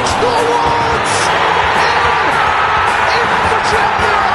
[0.00, 1.12] There's the cross forwards!
[1.84, 2.24] In!
[3.20, 4.32] In for Tranmere!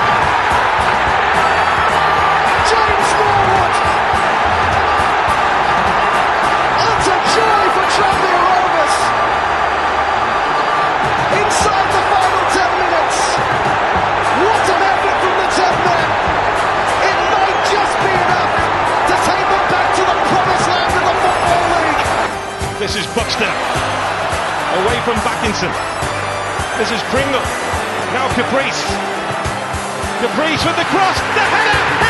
[2.70, 3.76] James Norwood!
[6.86, 8.96] Utter joy for Tranmere Rovers!
[11.34, 13.18] Inside the final 10 minutes!
[14.46, 16.08] What an effort from the 10 men!
[17.10, 18.54] It might just be enough
[19.10, 22.06] to take them back to the promised land of the Football League!
[22.78, 23.95] This is Buxton.
[24.76, 25.72] Away from Backinson.
[26.78, 27.40] This is Pringle.
[28.12, 28.84] Now Caprice.
[30.20, 31.18] Caprice with the cross.
[31.18, 32.05] The header.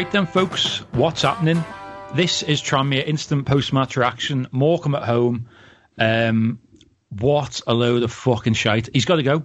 [0.00, 1.62] Right then, folks, what's happening?
[2.14, 4.48] This is Tranmere instant post-match reaction.
[4.50, 5.50] Morecambe at home.
[5.98, 6.58] Um,
[7.10, 8.88] what a load of fucking shite.
[8.94, 9.42] He's got to go.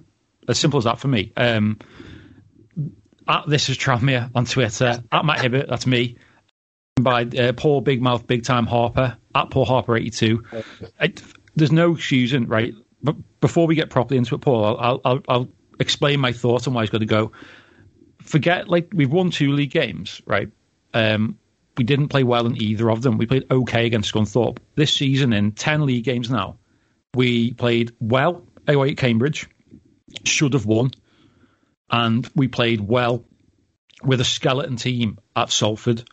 [0.47, 1.33] As simple as that for me.
[1.35, 1.79] Um,
[3.27, 5.03] at this is Tranmere on Twitter.
[5.11, 6.15] At Matt Hibbert, that's me.
[7.01, 9.17] By uh, Paul Big Mouth Big Time Harper.
[9.35, 10.45] At Paul Harper eighty two.
[11.57, 12.73] There's no excusing, right?
[13.03, 15.49] But before we get properly into it, Paul, I'll I'll, I'll
[15.81, 17.33] explain my thoughts on why he's got to go
[18.25, 20.49] forget like we've won two league games, right?
[20.93, 21.37] Um,
[21.77, 23.17] we didn't play well in either of them.
[23.17, 24.59] We played okay against Scunthorpe.
[24.75, 26.57] This season, in ten league games now,
[27.13, 29.47] we played well away at Cambridge,
[30.23, 30.91] should have won,
[31.89, 33.25] and we played well
[34.03, 36.03] with a skeleton team at Salford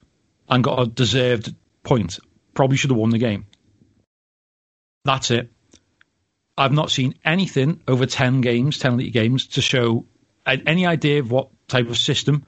[0.48, 2.18] and got a deserved point.
[2.54, 3.46] Probably should have won the game.
[5.04, 5.50] That's it.
[6.56, 10.06] I've not seen anything over 10 games, 10 league games, to show
[10.46, 12.46] any idea of what type of system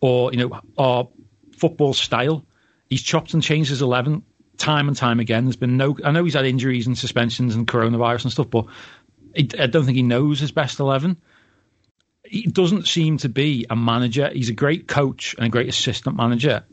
[0.00, 1.08] or, you know, our
[1.56, 2.44] football style.
[2.90, 4.22] He's chopped and changed his 11
[4.56, 5.44] time and time again.
[5.44, 8.66] There's been no, I know he's had injuries and suspensions and coronavirus and stuff, but
[9.36, 11.16] I don't think he knows his best 11.
[12.24, 14.30] He doesn't seem to be a manager.
[14.32, 16.64] He's a great coach and a great assistant manager.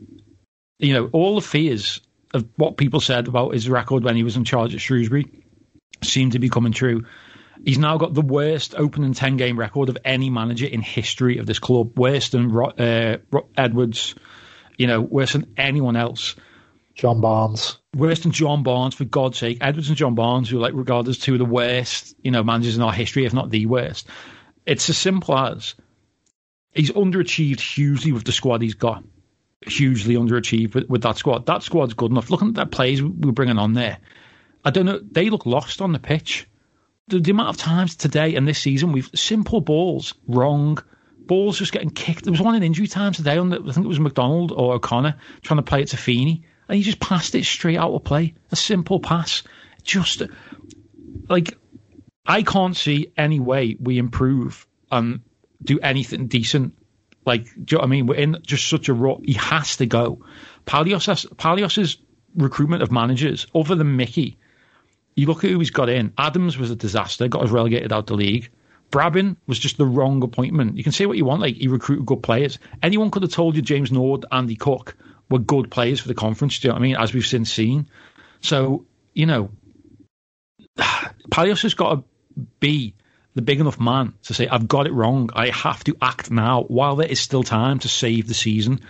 [0.78, 2.00] You know, all the fears
[2.34, 5.26] of what people said about his record when he was in charge at Shrewsbury
[6.02, 7.04] seem to be coming true.
[7.64, 11.46] He's now got the worst opening 10 game record of any manager in history of
[11.46, 11.98] this club.
[11.98, 13.18] Worse than uh,
[13.56, 14.14] Edwards,
[14.76, 16.34] you know, worse than anyone else.
[16.94, 17.78] John Barnes.
[17.96, 19.58] Worse than John Barnes, for God's sake.
[19.60, 22.42] Edwards and John Barnes, who are like regarded as two of the worst, you know,
[22.42, 24.08] managers in our history, if not the worst.
[24.66, 25.74] It's as simple as
[26.74, 29.04] he's underachieved hugely with the squad he's got.
[29.66, 31.46] Hugely underachieved with, with that squad.
[31.46, 32.30] That squad's good enough.
[32.30, 33.98] Looking at that players we're bringing on there,
[34.64, 35.00] I don't know.
[35.00, 36.48] They look lost on the pitch
[37.08, 40.78] the, the amount of times today and this season we've simple balls wrong,
[41.18, 42.24] balls just getting kicked.
[42.24, 44.74] There was one in injury time today on the, I think it was McDonald or
[44.74, 48.04] O'Connor trying to play it to Feeney, and he just passed it straight out of
[48.04, 48.34] play.
[48.50, 49.42] A simple pass,
[49.82, 50.22] just
[51.28, 51.56] like
[52.26, 55.20] I can't see any way we improve and
[55.62, 56.74] do anything decent.
[57.24, 58.06] Like, do you know what I mean?
[58.06, 59.20] We're in just such a rut.
[59.24, 60.24] He has to go.
[60.66, 61.98] Palios, Palios's
[62.34, 64.38] recruitment of managers, other than Micky,
[65.14, 66.12] you look at who he's got in.
[66.16, 68.50] Adams was a disaster, got us relegated out of the league.
[68.90, 70.76] Brabin was just the wrong appointment.
[70.76, 72.58] You can say what you want, like he recruited good players.
[72.82, 74.96] Anyone could have told you James Nord, Andy Cook
[75.30, 76.58] were good players for the conference.
[76.58, 76.96] Do you know what I mean?
[76.96, 77.88] As we've since seen.
[78.42, 78.84] So
[79.14, 79.50] you know,
[80.76, 82.04] Palios has got to
[82.60, 82.94] be
[83.34, 85.30] the big enough man to say, "I've got it wrong.
[85.34, 88.80] I have to act now while there is still time to save the season."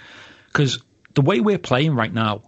[0.49, 0.83] Because
[1.15, 2.43] the way we're playing right now,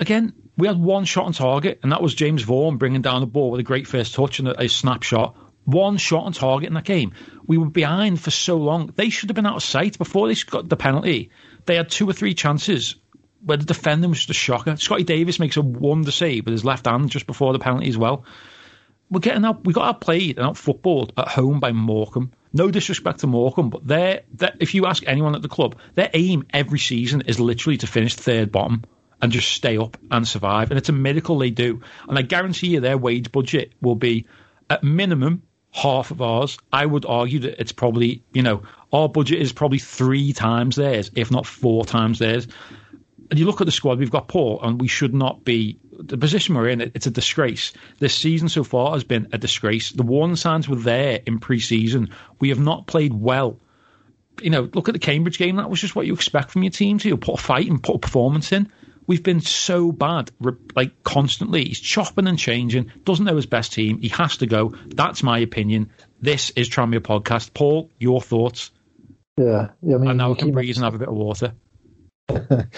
[0.00, 3.26] again, we had one shot on target, and that was James Vaughan bringing down the
[3.26, 5.36] ball with a great first touch and a, a snapshot.
[5.64, 7.12] One shot on target in that game.
[7.46, 8.92] We were behind for so long.
[8.96, 11.30] They should have been out of sight before they got the penalty.
[11.66, 12.96] They had two or three chances
[13.44, 14.76] where the defender was just a shocker.
[14.76, 17.96] Scotty Davies makes a wonder save with his left hand just before the penalty as
[17.96, 18.24] well.
[19.10, 19.64] We're getting out.
[19.64, 22.32] We got outplayed and out footballed at home by Morecambe.
[22.52, 24.22] No disrespect to Morecambe, but they
[24.58, 28.14] if you ask anyone at the club, their aim every season is literally to finish
[28.14, 28.84] third bottom
[29.22, 30.70] and just stay up and survive.
[30.70, 31.82] And it's a miracle they do.
[32.08, 34.26] And I guarantee you their wage budget will be
[34.68, 36.58] at minimum half of ours.
[36.72, 38.62] I would argue that it's probably, you know,
[38.92, 42.48] our budget is probably three times theirs, if not four times theirs.
[43.30, 46.18] And you look at the squad we've got, Paul, and we should not be the
[46.18, 46.80] position we're in.
[46.80, 47.72] It's a disgrace.
[47.98, 49.92] This season so far has been a disgrace.
[49.92, 52.10] The warning signs were there in pre-season.
[52.40, 53.60] We have not played well
[54.42, 55.56] you know, look at the Cambridge game.
[55.56, 57.96] That was just what you expect from your team to put a fight and put
[57.96, 58.70] a performance in.
[59.10, 60.30] We've been so bad,
[60.76, 61.64] like constantly.
[61.64, 62.92] He's chopping and changing.
[63.02, 64.00] Doesn't know his best team.
[64.00, 64.72] He has to go.
[64.86, 65.90] That's my opinion.
[66.20, 67.52] This is Tranmere podcast.
[67.52, 68.70] Paul, your thoughts?
[69.36, 69.96] Yeah, yeah.
[69.96, 71.54] I mean, and now I can breathe and have a bit of water.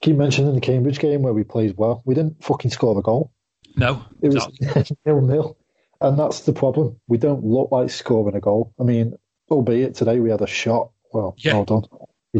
[0.00, 2.02] keep mentioning the Cambridge game where we played well.
[2.04, 3.32] We didn't fucking score the goal.
[3.74, 4.46] No, it was
[5.04, 5.58] nil nil,
[6.00, 7.00] and that's the problem.
[7.08, 8.72] We don't look like scoring a goal.
[8.78, 9.14] I mean,
[9.50, 10.92] albeit today we had a shot.
[11.12, 11.54] Well, yeah.
[11.54, 11.82] well done.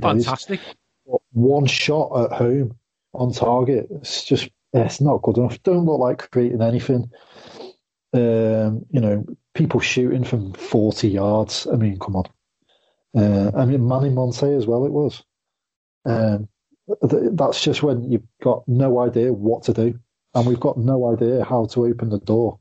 [0.01, 0.61] Fantastic.
[1.33, 2.77] One shot at home
[3.13, 3.87] on target.
[3.91, 5.63] It's just it's not good enough.
[5.63, 7.11] Don't look like creating anything.
[8.13, 9.25] Um, you know,
[9.55, 11.67] people shooting from forty yards.
[11.73, 12.25] I mean, come on.
[13.17, 14.85] Uh, I mean, Manny Monthé as well.
[14.87, 15.23] It was.
[16.05, 16.49] Um,
[17.09, 19.99] th- that's just when you've got no idea what to do,
[20.35, 22.59] and we've got no idea how to open the door.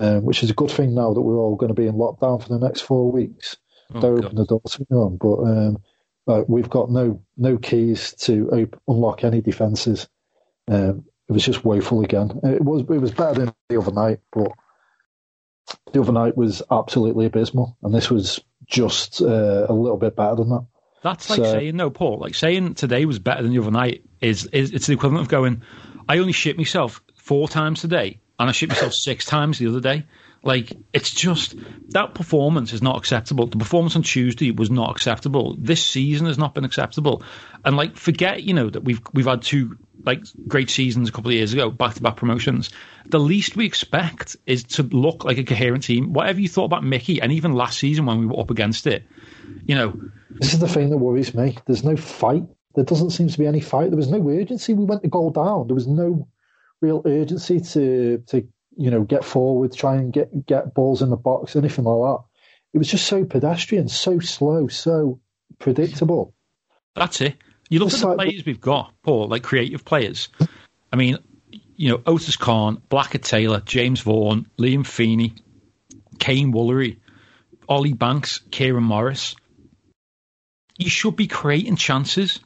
[0.00, 2.42] Um, which is a good thing now that we're all going to be in lockdown
[2.42, 3.58] for the next four weeks.
[3.94, 5.36] Oh, Don't open the door to anyone, but
[6.28, 10.08] uh, we've got no no keys to op- unlock any defences.
[10.68, 12.40] Um, it was just woeful again.
[12.44, 14.52] It was it was better than the other night, but
[15.92, 20.36] the other night was absolutely abysmal, and this was just uh, a little bit better
[20.36, 20.66] than that.
[21.02, 22.18] That's like so, saying no, Paul.
[22.18, 25.28] Like saying today was better than the other night is, is it's the equivalent of
[25.28, 25.62] going.
[26.08, 29.80] I only shit myself four times today, and I shit myself six times the other
[29.80, 30.04] day.
[30.42, 31.54] Like it's just
[31.90, 33.46] that performance is not acceptable.
[33.46, 35.56] The performance on Tuesday was not acceptable.
[35.56, 37.22] This season has not been acceptable.
[37.64, 41.30] And like forget, you know, that we've we've had two like great seasons a couple
[41.30, 42.70] of years ago, back to back promotions.
[43.06, 46.12] The least we expect is to look like a coherent team.
[46.12, 49.04] Whatever you thought about Micky, and even last season when we were up against it,
[49.64, 49.92] you know.
[50.30, 51.56] This is the thing that worries me.
[51.66, 52.44] There's no fight.
[52.74, 53.90] There doesn't seem to be any fight.
[53.90, 54.74] There was no urgency.
[54.74, 55.68] We went to goal down.
[55.68, 56.26] There was no
[56.80, 61.16] real urgency to to you know, get forward, try and get get balls in the
[61.16, 62.24] box, anything like that.
[62.74, 65.20] It was just so pedestrian, so slow, so
[65.58, 66.34] predictable.
[66.94, 67.36] That's it.
[67.68, 70.28] You look it's at the like, players we've got, Paul, like creative players.
[70.92, 71.18] I mean,
[71.76, 75.34] you know, Otis Khan, Blackett Taylor, James Vaughan, Liam Feeney,
[76.18, 76.98] Kaiyne Woolery,
[77.68, 79.34] Ollie Banks, Kieron Morris.
[80.78, 82.40] You should be creating chances.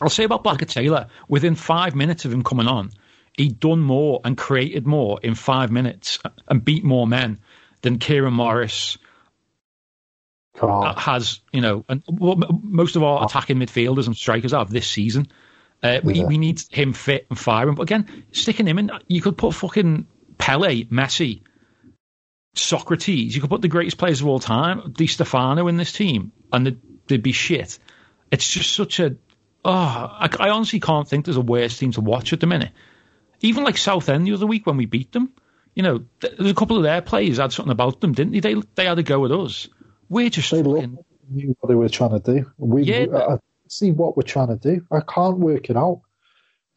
[0.00, 2.90] I'll say about Blackett Taylor, within five minutes of him coming on,
[3.36, 7.40] he'd done more and created more in five minutes and beat more men
[7.82, 8.96] than Kieron Morris
[10.56, 12.02] has, you know, and
[12.62, 15.28] most of our attacking midfielders and strikers have this season.
[15.82, 16.24] Uh, we, yeah.
[16.24, 17.74] we need him fit and firing.
[17.74, 20.06] But again, sticking him in, you could put fucking
[20.38, 21.42] Pele, Messi,
[22.54, 23.34] Socrates.
[23.34, 26.66] You could put the greatest players of all time, Di Stefano, in this team, and
[26.66, 27.78] they'd, they'd be shit.
[28.30, 29.16] It's just such a.
[29.64, 32.70] Oh, I, I honestly can't think there's a worse team to watch at the minute
[33.44, 35.32] even like Southend the other week when we beat them,
[35.74, 38.40] you know, there's a couple of their players had something about them, didn't they?
[38.40, 39.68] They they had a go at us.
[40.08, 40.98] We're just they fucking...
[41.30, 42.50] knew what they were trying to do.
[42.58, 43.38] We, yeah, we, I
[43.68, 44.86] see what we're trying to do.
[44.90, 46.02] I can't work it out.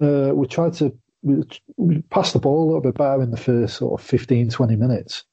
[0.02, 1.44] Uh, we tried to we,
[1.78, 4.76] we passed the ball a little bit better in the first sort of 15, 20
[4.76, 5.24] minutes,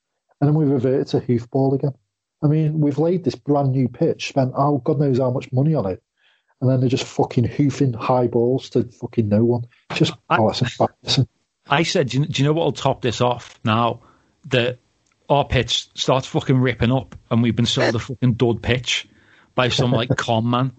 [0.40, 1.94] and then we reverted to hoofball again.
[2.42, 5.74] I mean, we've laid this brand new pitch, spent oh God knows how much money
[5.74, 6.02] on it,
[6.60, 9.66] and then they're just fucking hoofing high balls to fucking no one.
[9.94, 10.52] Just I, oh,
[11.68, 14.00] I said, do you, do you know what will top this off now?
[14.48, 14.78] That
[15.28, 19.08] our pitch starts fucking ripping up, and we've been sold a fucking dud pitch
[19.54, 20.72] by some like con man.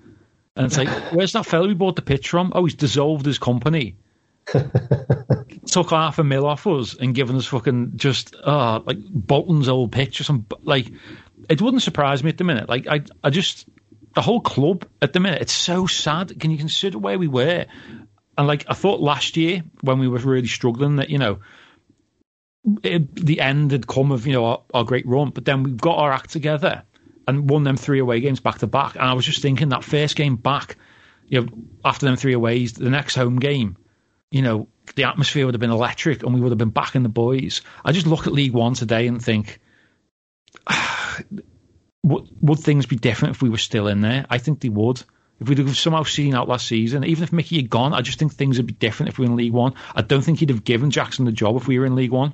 [0.55, 2.53] And it's like, where's that fellow we bought the pitch from?
[2.55, 3.97] Oh, he's dissolved his company.
[5.65, 9.91] Took half a mil off us and given us fucking just uh like Bolton's old
[9.91, 10.91] pitch or some like
[11.49, 12.69] it wouldn't surprise me at the minute.
[12.69, 13.67] Like I I just
[14.15, 16.39] the whole club at the minute, it's so sad.
[16.39, 17.65] Can you consider where we were?
[18.37, 21.39] And like I thought last year when we were really struggling that, you know,
[22.81, 25.77] it, the end had come of, you know, our, our great run, but then we've
[25.77, 26.83] got our act together
[27.27, 28.95] and won them three away games back to back.
[28.95, 30.77] And I was just thinking that first game back,
[31.27, 31.47] you know,
[31.83, 33.77] after them three aways, the next home game,
[34.31, 37.03] you know, the atmosphere would have been electric and we would have been back in
[37.03, 37.61] the boys.
[37.83, 39.59] I just look at League One today and think,
[42.05, 44.25] would, would things be different if we were still in there?
[44.29, 45.01] I think they would.
[45.39, 48.19] If we'd have somehow seen out last season, even if Micky had gone, I just
[48.19, 49.73] think things would be different if we were in League One.
[49.93, 52.33] I don't think he'd have given Jackson the job if we were in League One.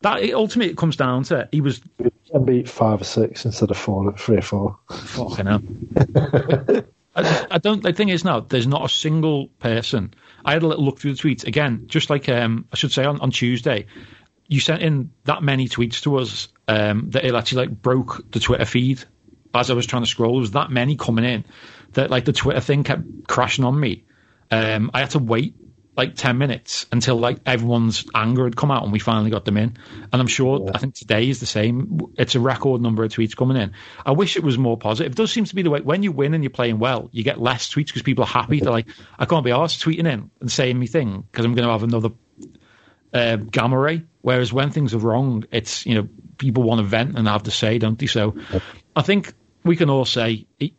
[0.00, 1.82] That ultimately it comes down to he was
[2.46, 4.78] beat five or six instead of four, three or four.
[4.90, 5.62] Fucking hell.
[7.16, 7.82] I, I, don't.
[7.82, 10.14] The thing is now, there's not a single person.
[10.42, 13.04] I had a little look through the tweets again, just like um, I should say
[13.04, 13.86] on, on Tuesday
[14.50, 18.38] you sent in that many tweets to us um, that it actually like broke the
[18.38, 19.02] Twitter feed
[19.52, 20.34] as I was trying to scroll.
[20.34, 21.44] There was that many coming in
[21.94, 24.04] that like the Twitter thing kept crashing on me.
[24.52, 25.54] Um, I had to wait
[25.96, 29.56] like 10 minutes until like everyone's anger had come out and we finally got them
[29.56, 29.76] in.
[30.12, 30.70] And I'm sure, yeah.
[30.72, 32.00] I think today is the same.
[32.16, 33.72] It's a record number of tweets coming in.
[34.06, 35.10] I wish it was more positive.
[35.10, 37.24] It does seem to be the way when you win and you're playing well, you
[37.24, 38.60] get less tweets because people are happy.
[38.60, 38.86] They're like,
[39.18, 41.82] I can't be asked tweeting in and saying me thing because I'm going to have
[41.82, 42.10] another
[43.12, 44.04] uh, gamma ray.
[44.20, 46.08] Whereas when things are wrong, it's, you know,
[46.40, 48.06] people want to vent and have to say, don't they?
[48.06, 48.36] So
[48.96, 49.32] I think
[49.62, 50.74] we can all say he,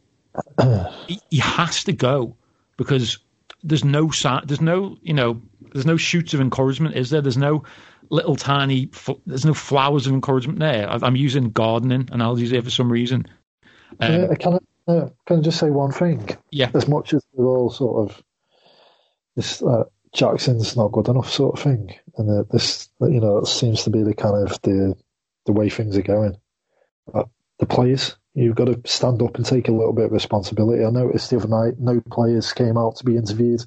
[1.30, 2.36] he has to go
[2.78, 3.20] because
[3.64, 4.12] there's no
[4.46, 5.42] there's no you know
[5.72, 7.22] there's no shoots of encouragement, is there?
[7.22, 7.64] There's no
[8.10, 8.90] little tiny
[9.26, 10.90] there's no flowers of encouragement there.
[10.90, 13.26] I'm using gardening analogies here for some reason.
[14.00, 14.54] Um, uh, can
[14.88, 16.30] I uh, can I just say one thing?
[16.50, 16.72] Yeah.
[16.74, 18.24] As much as we're all sort of
[19.36, 23.84] this uh, Jackson's not good enough sort of thing, and uh, this you know seems
[23.84, 24.96] to be the kind of the
[25.46, 26.38] the way things are going.
[27.14, 27.24] Uh,
[27.60, 30.86] the players you've got to stand up and take a little bit of responsibility.
[30.86, 33.64] I noticed the other night no players came out to be interviewed,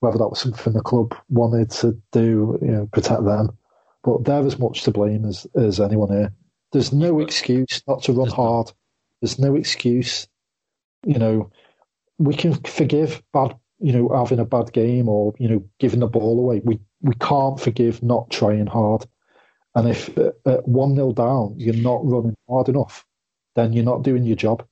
[0.00, 3.56] whether that was something the club wanted to do, you know, protect them.
[4.02, 6.32] But they're as much to blame as, as anyone here.
[6.72, 8.72] There's no excuse not to run hard.
[9.20, 10.28] There's no excuse.
[11.04, 11.50] You know,
[12.18, 16.06] we can forgive bad, you know, having a bad game or, you know, giving the
[16.06, 16.60] ball away.
[16.64, 19.06] We we can't forgive not trying hard.
[19.80, 23.06] And if at 1 0 down, you're not running hard enough,
[23.56, 24.62] then you're not doing your job.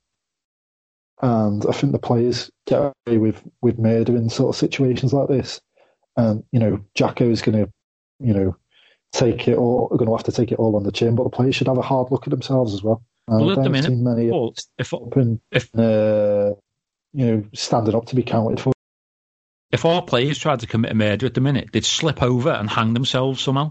[1.23, 5.29] And I think the players get away with, with murder in sort of situations like
[5.29, 5.63] this.
[6.19, 7.73] And, you know, Jacko is going to,
[8.21, 8.57] you know,
[9.13, 11.31] take it all, going to have to take it all on the chin, but the
[11.31, 13.03] players should have a hard look at themselves as well.
[13.27, 16.53] Well, at the minute, many well, if, open, if uh,
[17.15, 18.75] you know, standing up to be counted for.
[19.71, 22.69] If our players tried to commit a murder at the minute, they'd slip over and
[22.69, 23.71] hang themselves somehow.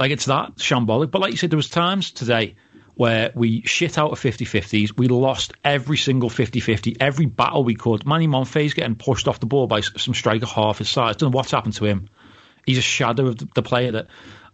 [0.00, 1.10] Like it's that shambolic.
[1.10, 2.56] But like you said, there was times today
[2.94, 4.96] where we shit out of 50-50s.
[4.96, 8.06] We lost every single 50-50, every battle we could.
[8.06, 11.16] Manny Monthé getting pushed off the ball by some striker half his size.
[11.16, 12.08] Don't know what's happened to him.
[12.64, 14.06] He's a shadow of the, player that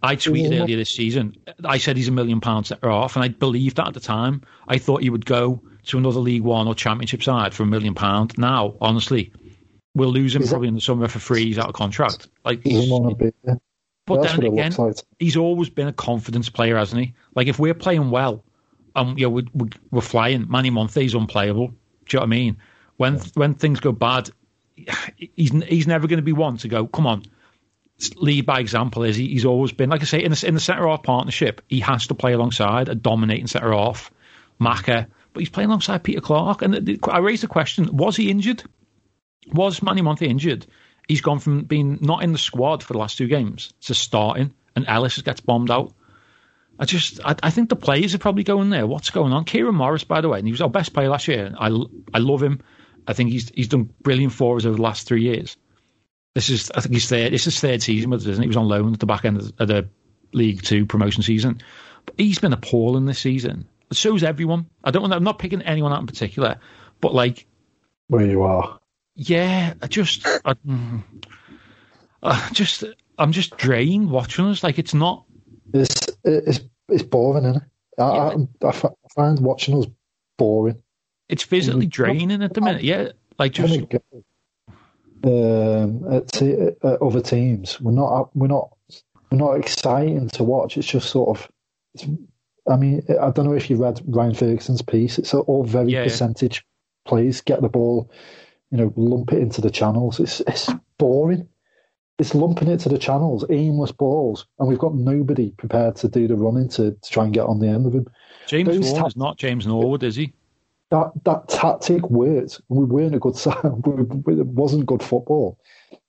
[0.03, 0.63] I tweeted yeah.
[0.63, 1.37] earlier this season.
[1.65, 4.43] I said he's a million pounds off, and I believed that at the time.
[4.67, 7.95] I thought he would go to another League One or Championship side for a million
[7.95, 8.37] pounds.
[8.37, 9.33] Now, honestly,
[9.95, 11.45] we'll lose him probably in the summer for free.
[11.45, 12.29] He's out of contract.
[12.45, 12.63] Like,
[14.07, 14.97] but then again, like.
[15.19, 17.15] he's always been a confidence player, hasn't he?
[17.35, 18.45] Like if we're playing well,
[18.95, 21.69] and you know we're, we're flying, Manny Monthé's unplayable.
[21.69, 21.75] Do
[22.13, 22.57] you know what I mean?
[22.97, 23.25] When yeah.
[23.35, 24.31] when things go bad,
[25.17, 26.87] he's he's never going to be one to go.
[26.87, 27.25] Come on,
[28.17, 29.03] lead by example.
[29.03, 29.27] Is he?
[29.29, 31.61] He's always been like I say in the in the centre half partnership.
[31.69, 34.11] He has to play alongside a dominating centre half,
[34.61, 36.63] Maka, but he's playing alongside Peter Clarke.
[36.63, 38.63] And the, the, I raised the question: Was he injured?
[39.53, 40.67] Was Manny Monthé injured?
[41.09, 44.53] He's gone from being not in the squad for the last two games to starting,
[44.75, 45.93] and Ellis gets bombed out.
[46.79, 48.87] I just, I, I, think the players are probably going there.
[48.87, 49.45] What's going on?
[49.45, 51.55] Kieron Morris, by the way, and he was our best player last year.
[51.59, 51.69] I,
[52.13, 52.61] I love him.
[53.07, 55.57] I think he's he's done brilliant for us over the last three years.
[56.35, 57.33] This is, I think he's third.
[57.33, 58.47] This is third season with us, isn't he?
[58.47, 59.89] He was on loan at the back end of the
[60.33, 61.63] League Two promotion season,
[62.05, 63.67] but he's been appalling this season.
[63.93, 64.67] So So's everyone.
[64.85, 65.11] I don't.
[65.13, 66.57] I'm not picking anyone out in particular,
[67.01, 67.47] but like
[68.09, 68.79] where you are,
[69.17, 70.55] yeah, I just, I,
[72.23, 72.85] I just,
[73.19, 74.63] I'm just drained watching us.
[74.63, 75.25] Like it's not.
[75.73, 77.63] It's it's it's boring, isn't it?
[77.99, 78.45] I, yeah.
[78.63, 79.87] I, I find watching us
[80.37, 80.83] boring.
[81.29, 82.85] It's physically draining at the minute.
[82.85, 83.09] Yeah,
[83.39, 83.81] like just.
[85.25, 88.77] Um, at, at other teams, we're not we're not
[89.31, 90.77] we're not exciting to watch.
[90.77, 91.49] It's just sort of.
[92.69, 95.19] I mean, I don't know if you read Ryan Ferguson's piece.
[95.19, 96.05] It's all very yeah.
[96.05, 96.65] percentage
[97.07, 98.11] plays, get the ball
[98.71, 100.21] you know, lump it into the channels.
[100.21, 101.49] It's it's boring.
[102.19, 106.27] It's lumping it to the channels, aimless balls, and we've got nobody prepared to do
[106.27, 108.07] the running to, to try and get on the end of him.
[108.47, 110.33] James Those ta- is not James Norwood, is he?
[110.91, 112.61] That that tactic worked.
[112.69, 113.57] We weren't a good side.
[113.65, 115.59] It wasn't good football,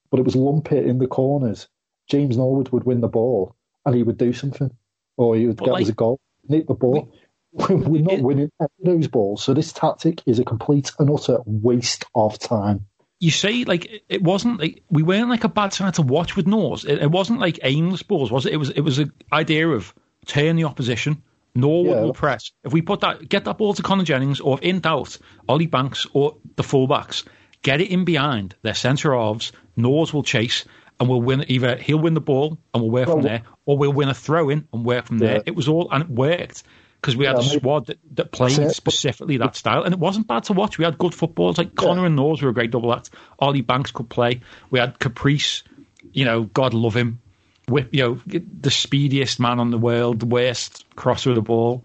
[0.09, 1.67] but it was lump it in the corners.
[2.07, 4.71] James Norwood would win the ball, and he would do something,
[5.17, 7.11] or he would but get like, us a goal, nick the ball.
[7.69, 8.51] We're not winning
[8.83, 12.85] those balls, so this tactic is a complete and utter waste of time.
[13.19, 16.45] You say like it wasn't like we weren't like a bad side to watch with
[16.45, 16.83] Norse.
[16.83, 18.53] It, it wasn't like aimless balls, was it?
[18.53, 19.93] It was it was an idea of
[20.27, 21.23] turn the opposition.
[21.55, 22.01] Norwood yeah.
[22.03, 22.51] will press.
[22.63, 25.17] If we put that, get that ball to Connor Jennings, or if in doubt,
[25.49, 27.25] Ollie Banks or the fullbacks,
[27.63, 29.51] get it in behind their centre halves.
[29.75, 30.65] Norse will chase,
[30.99, 31.43] and we'll win.
[31.47, 34.13] Either he'll win the ball and we'll work well, from there, or we'll win a
[34.13, 35.27] throw in and work from yeah.
[35.27, 35.43] there.
[35.47, 36.61] It was all and it worked
[37.01, 40.27] because we had yeah, a squad that, that played specifically that style, and it wasn't
[40.27, 40.77] bad to watch.
[40.77, 43.11] We had good footballers like Connor and Knowles were a great double act.
[43.39, 44.41] Ollie Banks could play.
[44.69, 45.63] We had Caprice,
[46.11, 47.21] you know, God love him,
[47.67, 51.83] whip, you know, the speediest man on the world, the worst crosser of the ball.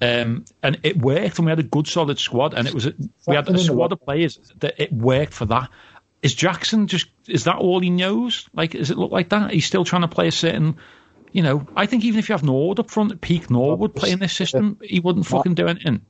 [0.00, 2.94] Um, and it worked, and we had a good solid squad, and it was a,
[3.26, 5.70] we had a squad of players that it worked for that.
[6.22, 8.48] is Jackson just is that all he knows?
[8.52, 9.52] Like, does it look like that?
[9.52, 10.76] He's still trying to play a certain.
[11.36, 14.32] You know, I think even if you have Norwood up front, peak Norwood playing this
[14.32, 16.00] system, he wouldn't fucking do anything.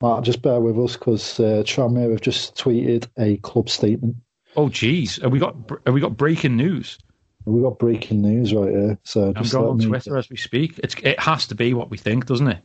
[0.00, 4.16] Mark, just bear with us because uh, Tranmere have just tweeted a club statement.
[4.56, 6.98] Oh, geez, have we got have we got breaking news?
[7.44, 8.98] We've got breaking news right here.
[9.04, 10.80] So I'm just going on Twitter as we speak.
[10.82, 12.62] It's it has to be what we think, doesn't it?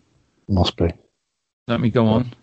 [0.48, 0.90] Must be.
[1.68, 2.34] Let me go on.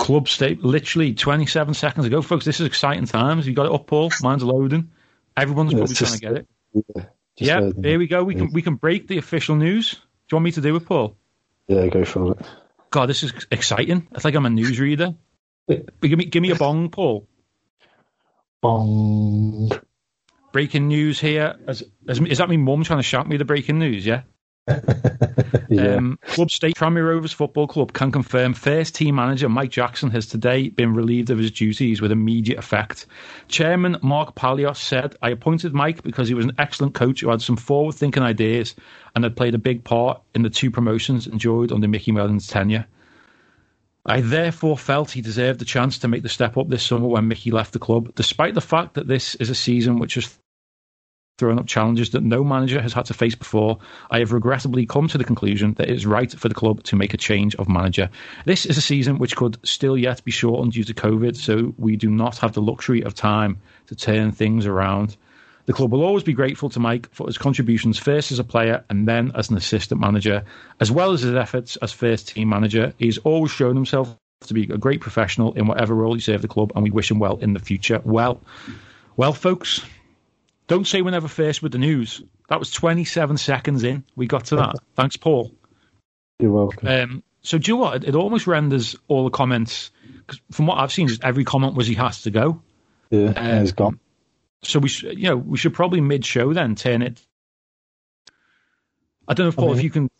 [0.00, 2.44] Club state, literally 27 seconds ago, folks.
[2.44, 3.46] This is exciting times.
[3.46, 4.10] You got it up, Paul.
[4.22, 4.90] Mine's loading.
[5.36, 6.48] Everyone's Yeah, probably it's trying to get it.
[6.74, 8.24] Yeah, just yeah, here we go.
[8.24, 8.52] We can mm.
[8.52, 9.92] we can break the official news.
[9.92, 9.98] Do
[10.32, 11.16] you want me to do it, Paul?
[11.66, 12.38] Yeah, go for it.
[12.90, 14.08] God, this is exciting.
[14.12, 15.16] It's like I'm a newsreader.
[15.66, 17.28] But give me give me a bong, Paul.
[18.60, 19.70] Bong.
[20.52, 21.56] Breaking news here.
[21.68, 24.04] Is, is, is that me mum trying to shout me the breaking news?
[24.04, 24.22] Yeah.
[25.68, 25.96] Yeah.
[25.96, 30.26] Um, Club State Tranmere Rovers Football Club can confirm first team manager Mike Jackson has
[30.26, 33.06] today been relieved of his duties with immediate effect.
[33.48, 37.42] Chairman Mark Palios said, I appointed Mike because he was an excellent coach who had
[37.42, 38.74] some forward thinking ideas
[39.14, 42.86] and had played a big part in the two promotions enjoyed under Micky Mellon's tenure.
[44.06, 47.28] I therefore felt he deserved the chance to make the step up this summer when
[47.28, 50.38] Micky left the club, despite the fact that this is a season which has
[51.38, 53.78] thrown up challenges that no manager has had to face before,
[54.10, 56.96] I have regrettably come to the conclusion that it is right for the club to
[56.96, 58.10] make a change of manager.
[58.44, 61.96] This is a season which could still yet be shortened due to COVID, so we
[61.96, 65.16] do not have the luxury of time to turn things around.
[65.66, 68.84] The club will always be grateful to Mike for his contributions first as a player
[68.88, 70.42] and then as an assistant manager,
[70.80, 72.94] as well as his efforts as first team manager.
[72.98, 76.48] He's always shown himself to be a great professional in whatever role he served the
[76.48, 78.00] club, and we wish him well in the future.
[78.04, 78.40] Well,
[79.16, 79.84] well, folks,
[80.68, 82.22] don't say we're never first with the news.
[82.48, 84.04] That was 27 seconds in.
[84.16, 84.76] We got to that.
[84.94, 85.52] Thanks, Paul.
[86.38, 86.86] You're welcome.
[86.88, 87.96] Um, so, do you know what?
[88.04, 89.90] It, it almost renders all the comments,
[90.26, 92.62] 'cause from what I've seen, just every comment was he has to go.
[93.10, 93.98] yeah, yeah, he's gone.
[94.62, 97.20] So we, sh- you know, we should probably mid-show then turn it.
[99.26, 100.10] I don't know if I Paul, mean- if you can.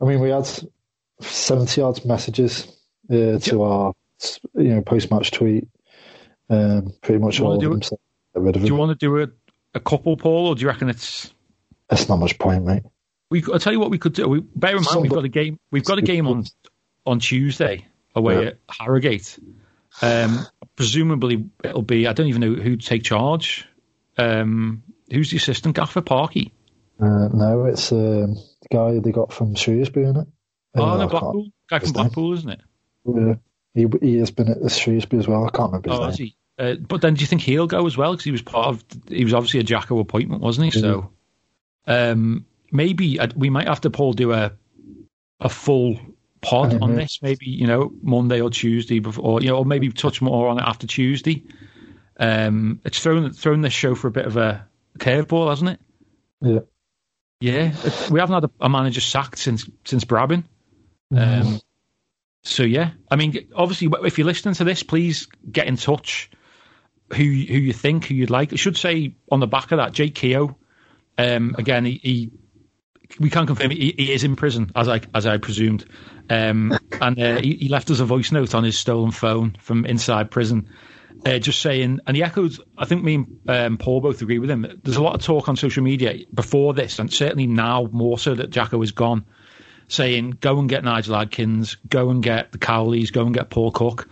[0.00, 0.48] I mean, we had
[1.20, 2.66] 70 odd messages
[3.10, 3.92] uh, to our
[4.54, 5.68] you know post match tweet.
[6.48, 7.84] Um, pretty much all of them it?
[7.84, 7.98] said
[8.34, 9.26] get rid of Do you want to do a,
[9.76, 11.32] a couple, Paul, or do you reckon it's?
[11.88, 12.82] That's not much point, mate.
[13.30, 14.28] We, I'll tell you what we could do.
[14.28, 15.58] We, bear in mind, we've got a game.
[15.70, 16.44] We've got a game on
[17.04, 18.48] on Tuesday away Yeah.
[18.50, 19.38] at Harrogate.
[20.02, 22.06] Um, presumably, it'll be.
[22.06, 23.66] I don't even know who'd take charge.
[24.18, 26.00] Um, who's the assistant gaffer?
[26.02, 26.52] Parky.
[27.00, 30.28] Uh, no, it's um, the guy they got from Shrewsbury, isn't it?
[30.76, 31.48] Oh, Uh, no, Blackpool.
[31.68, 31.92] Guy from name.
[31.94, 32.60] Blackpool, isn't it?
[33.06, 33.34] Yeah.
[33.74, 35.44] He, he has been at the Shrewsbury as well.
[35.46, 36.32] I can't remember his Oh, name.
[36.58, 38.12] Uh, but then, do you think he'll go as well?
[38.12, 38.84] Because he was part of.
[39.08, 40.80] He was obviously a Jacko appointment, wasn't he?
[40.80, 41.10] So,
[41.86, 44.52] um, maybe uh, we might have to Paul do a
[45.40, 45.98] a full
[46.40, 46.96] pod on Mhm.
[46.96, 47.18] this.
[47.20, 50.64] Maybe you know Monday or Tuesday before, you know, or maybe touch more on it
[50.66, 51.42] after Tuesday.
[52.18, 54.66] Um, it's thrown thrown this show for a bit of a
[54.98, 55.80] curveball, hasn't it?
[56.40, 56.60] Yeah.
[57.40, 60.44] Yeah, it- we haven't had a, a manager sacked since since Brabin.
[61.12, 61.48] Mm-hmm.
[61.48, 61.60] Um,
[62.44, 66.30] so yeah, I mean, obviously, if you're listening to this, please get in touch.
[67.12, 68.52] Who who you think, who you'd like?
[68.52, 70.56] I should say on the back of that, Jake Keogh.
[71.18, 72.30] Um, again, he, he
[73.20, 75.84] we can't confirm he, he is in prison, as I as I presumed.
[76.28, 79.86] Um, and uh, he, he left us a voice note on his stolen phone from
[79.86, 80.68] inside prison,
[81.24, 82.56] uh, just saying, and he echoed.
[82.76, 84.80] I think me and um, Paul both agree with him.
[84.82, 88.34] There's a lot of talk on social media before this, and certainly now more so
[88.34, 89.24] that Jacko is gone
[89.88, 93.70] saying, go and get Nigel Adkins, go and get the Cowleys, go and get Paul
[93.70, 94.08] Cook.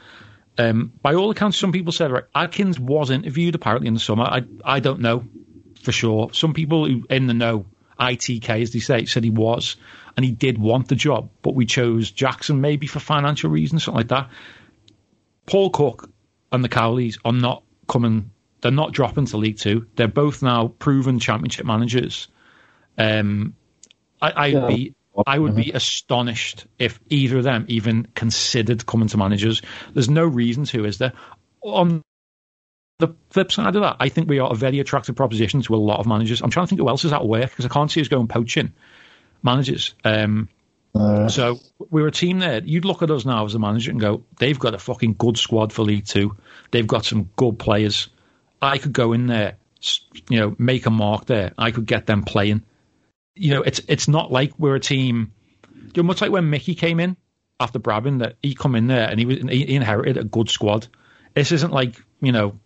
[0.56, 4.24] Um, by all accounts, some people said, right, Adkins was interviewed apparently in the summer.
[4.24, 5.24] I, I don't know
[5.82, 6.32] for sure.
[6.32, 7.66] Some people who in the know,
[7.98, 9.76] ITK as they say, said he was,
[10.16, 13.98] and he did want the job, but we chose Jackson maybe for financial reasons, something
[13.98, 14.30] like that.
[15.46, 16.08] Paul Cook
[16.52, 19.86] and the Cowleys are not coming, they're not dropping to League Two.
[19.96, 22.28] They're both now proven championship managers.
[22.96, 23.54] Um,
[24.22, 24.66] I, I'd Yeah.
[24.68, 24.94] be
[25.26, 29.62] I would be astonished if either of them even considered coming to managers.
[29.92, 31.12] There's no reason to, is there?
[31.62, 32.02] On
[32.98, 35.76] the flip side of that, I think we are a very attractive proposition to a
[35.76, 36.42] lot of managers.
[36.42, 38.28] I'm trying to think who else is at work because I can't see us going
[38.28, 38.72] poaching
[39.42, 39.94] managers.
[40.04, 40.48] Um,
[40.94, 41.58] Uh, so
[41.90, 42.62] we're a team there.
[42.64, 45.36] You'd look at us now as a manager and go, they've got a fucking good
[45.36, 46.36] squad for League Two.
[46.70, 48.08] They've got some good players.
[48.62, 49.56] I could go in there,
[50.28, 51.52] you know, make a mark there.
[51.58, 52.62] I could get them playing.
[53.34, 55.32] You know, it's it's not like we're a team.
[55.94, 57.16] You know, much like when Micky came in
[57.60, 60.88] after Brabin, that he come in there and he was he inherited a good squad.
[61.34, 62.58] This isn't like you know,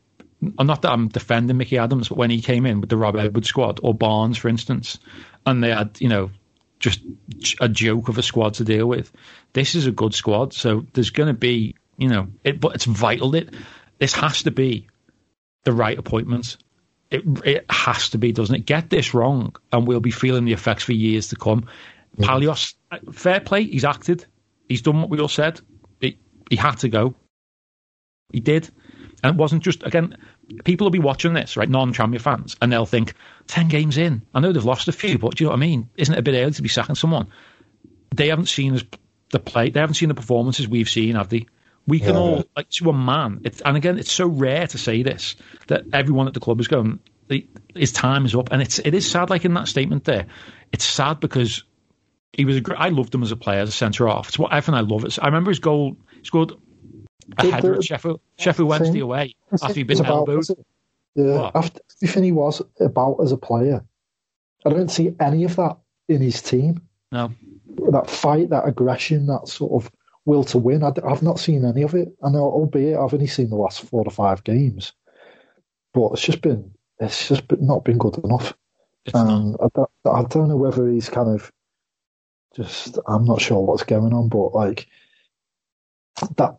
[0.58, 3.16] I'm not that I'm defending Micky Adams, but when he came in with the Rob
[3.16, 4.98] Edwards squad or Barnes, for instance,
[5.46, 6.30] and they had you know
[6.78, 7.00] just
[7.60, 9.10] a joke of a squad to deal with.
[9.52, 12.84] This is a good squad, so there's going to be, you know, it, but it's
[12.84, 13.54] vital that
[13.98, 14.86] this has to be
[15.64, 16.56] the right appointments.
[17.10, 18.66] It it has to be, doesn't it?
[18.66, 21.66] Get this wrong, and we'll be feeling the effects for years to come.
[22.18, 22.74] Palios,
[23.12, 23.64] fair play.
[23.64, 24.26] He's acted.
[24.68, 25.60] He's done what we all said.
[26.00, 26.18] He,
[26.50, 27.14] he had to go.
[28.32, 28.68] He did.
[29.22, 30.16] And it wasn't just, again,
[30.64, 33.14] people will be watching this, right, non Tranmere fans, and they'll think,
[33.48, 34.22] 10 games in.
[34.34, 35.88] I know they've lost a few, but do you know what I mean?
[35.96, 37.28] Isn't it a bit early to be sacking someone?
[38.14, 38.84] They haven't seen us
[39.30, 41.46] the play, they haven't seen the performances we've seen, have they?
[41.88, 42.20] We can Yeah.
[42.20, 45.36] all, like, to a man, it's, and again, it's so rare to say this,
[45.68, 47.00] that everyone at the club is going,
[47.74, 48.50] his time is up.
[48.52, 50.26] And it's, it is sad, like in that statement there.
[50.70, 51.64] It's sad because
[52.34, 54.28] he was a great, I loved him as a player, as a centre half.
[54.28, 55.04] It's what everything I love.
[55.04, 56.52] It's, I remember his goal, he scored
[57.38, 60.44] a The- header the- at Sheffield, Sheffield Wednesday away after he'd been about- elbowed.
[61.14, 61.56] Yeah, What?
[61.56, 63.82] after everything he was about as a player,
[64.66, 66.82] I don't see any of that in his team.
[67.10, 67.32] No.
[67.90, 69.90] That fight, that aggression, that sort of
[70.28, 70.84] will to win.
[70.84, 72.08] I, have not seen any of it.
[72.22, 74.92] I know, albeit I've only seen the last four to five games,
[75.94, 78.52] but it's just been it's just been, not been good enough.
[79.14, 81.50] And I don't, I don't know whether he's kind of
[82.54, 82.98] just.
[83.06, 84.86] I'm not sure what's going on, but like
[86.36, 86.56] that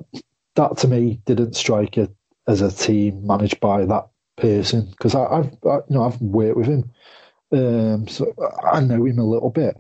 [0.56, 2.12] that to me didn't strike it
[2.48, 6.68] as a team managed by that person because I've I, you know I've worked with
[6.68, 6.92] him,
[7.52, 8.34] um, so
[8.74, 9.80] I know him a little bit.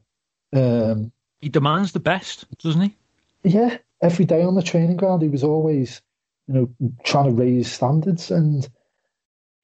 [0.53, 2.95] Um, He demands the best, doesn't he?
[3.43, 6.01] Yeah, every day on the training ground, he was always,
[6.47, 8.67] you know, trying to raise standards, and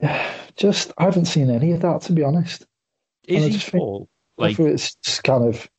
[0.01, 2.65] yeah, just I haven't seen any of that to be honest.
[3.27, 3.81] Is he think-
[4.37, 5.69] Like, it's just kind of,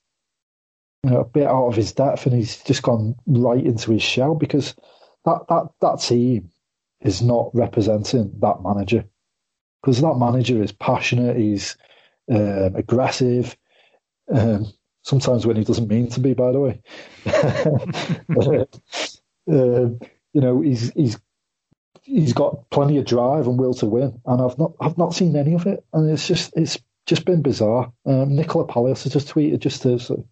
[1.05, 4.03] you know, a bit out of his depth, and he's just gone right into his
[4.03, 4.75] shell because
[5.25, 6.51] that that that team
[7.01, 9.05] is not representing that manager
[9.83, 11.77] because that manager is passionate, he's
[12.33, 13.57] um, aggressive.
[14.33, 14.67] Um,
[15.07, 16.83] sometimes when he doesn't mean to be, by the way.
[19.49, 20.01] um,
[20.33, 21.19] you know, he's he's
[22.03, 25.37] he's got plenty of drive and will to win, and I've not I've not seen
[25.37, 27.93] any of it, and it's just it's just been bizarre.
[28.05, 30.27] Um, Nicola Palios has just tweeted just to sort of,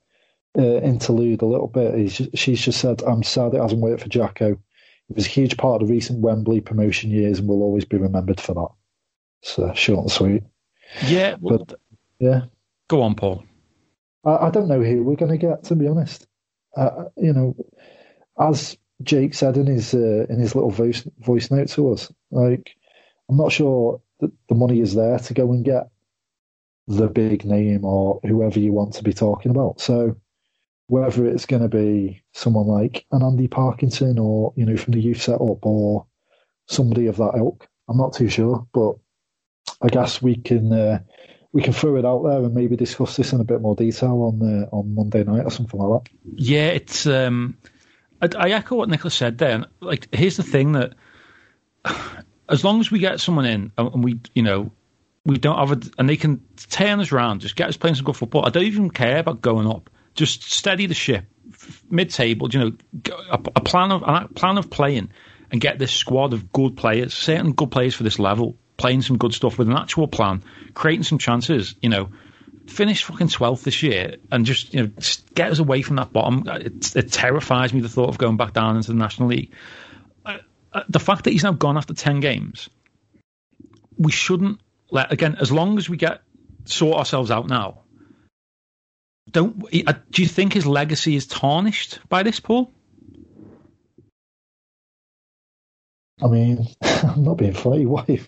[0.65, 1.95] uh, interlude a little bit.
[1.95, 4.53] He's just, she's just said, "I'm sad it hasn't worked for Jacko.
[5.11, 7.97] It was a huge part of the recent Wembley promotion years, and will always be
[7.97, 8.69] remembered for that."
[9.43, 10.43] So short and sweet.
[11.07, 11.79] yeah, well, But-
[12.19, 12.41] Yeah.
[12.89, 13.45] go on, Paul.
[14.25, 16.27] I, I don't know who we're going to get, to be honest.
[16.77, 17.57] Uh, you know,
[18.39, 22.77] as Jake said in his uh, in his little voice voice note to us, like
[23.29, 25.89] I'm not sure that the money is there to go and get
[26.87, 29.81] the big name or whoever you want to be talking about.
[29.81, 30.17] So
[30.89, 35.01] whether it's going to be someone like an Andy Parkinson or you know from the
[35.01, 36.07] youth setup or
[36.69, 38.67] somebody of that ilk, I'm not too sure.
[38.73, 38.97] But
[39.83, 40.73] I guess we can.
[40.73, 41.01] Uh,
[41.55, 44.23] we can throw it out there and maybe discuss this in a bit more detail
[44.23, 46.11] on uh, on Monday night or something like that.
[46.35, 47.07] Yeah, it's.
[47.07, 47.57] Um,
[48.21, 49.65] I, I echo what Nicholas said there.
[49.81, 50.95] Like, here's the thing that
[52.49, 54.73] as long as we get someone in and and we, you know,
[55.25, 58.05] we don't have a, and they can turn us around, just get us playing some
[58.05, 58.45] good football.
[58.45, 59.89] I don't even care about going up.
[60.17, 61.25] Just steady the ship,
[61.89, 62.49] mid-table.
[62.51, 62.73] You know,
[63.31, 65.11] a, a plan of a plan of playing
[65.53, 69.19] and get this squad of good players, certain good players for this level, playing some
[69.19, 70.43] good stuff with an actual plan,
[70.75, 71.75] creating some chances.
[71.81, 72.09] You know,
[72.67, 76.13] finish fucking 12th this year and just you know just get us away from that
[76.13, 76.45] bottom.
[76.47, 79.53] It, it terrifies me the thought of going back down into the National League.
[80.25, 80.39] Uh,
[80.73, 82.69] uh, the fact that he's now gone after 10 games,
[83.99, 84.61] we shouldn't
[84.91, 86.23] let again as long as we get
[86.65, 87.81] sort ourselves out now.
[89.31, 89.59] Don't
[90.11, 92.71] do you think his legacy is tarnished by this, Paul?
[96.25, 97.87] I mean, I'm not being funny.
[97.87, 98.21] Why?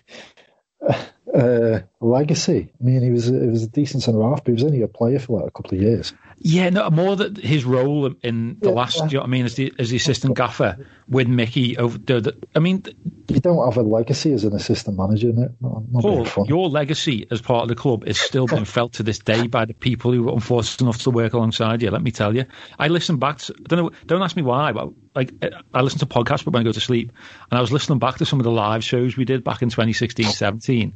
[1.33, 2.71] Uh, legacy.
[2.79, 4.87] I mean, he was he was a decent centre half, but he was only a
[4.87, 6.13] player for like a couple of years.
[6.39, 9.05] Yeah, no, more that his role in the Yeah, last, yeah.
[9.05, 10.77] you know what I mean, as the as the assistant gaffer
[11.09, 12.83] with Micky over the, the I mean,
[13.27, 15.33] You don't have a legacy as an assistant manager?
[15.33, 19.03] Not, not Paul, your legacy as part of the club is still being felt to
[19.03, 21.89] this day by the people who were unfortunate enough to work alongside you.
[21.89, 22.45] Let me tell you,
[22.77, 23.39] I listen back.
[23.39, 23.91] To, I don't know.
[24.05, 25.33] Don't ask me why, but like
[25.73, 27.11] I listen to podcasts but when I go to sleep,
[27.49, 29.69] and I was listening back to some of the live shows we did back in
[29.69, 30.93] 2016, 17,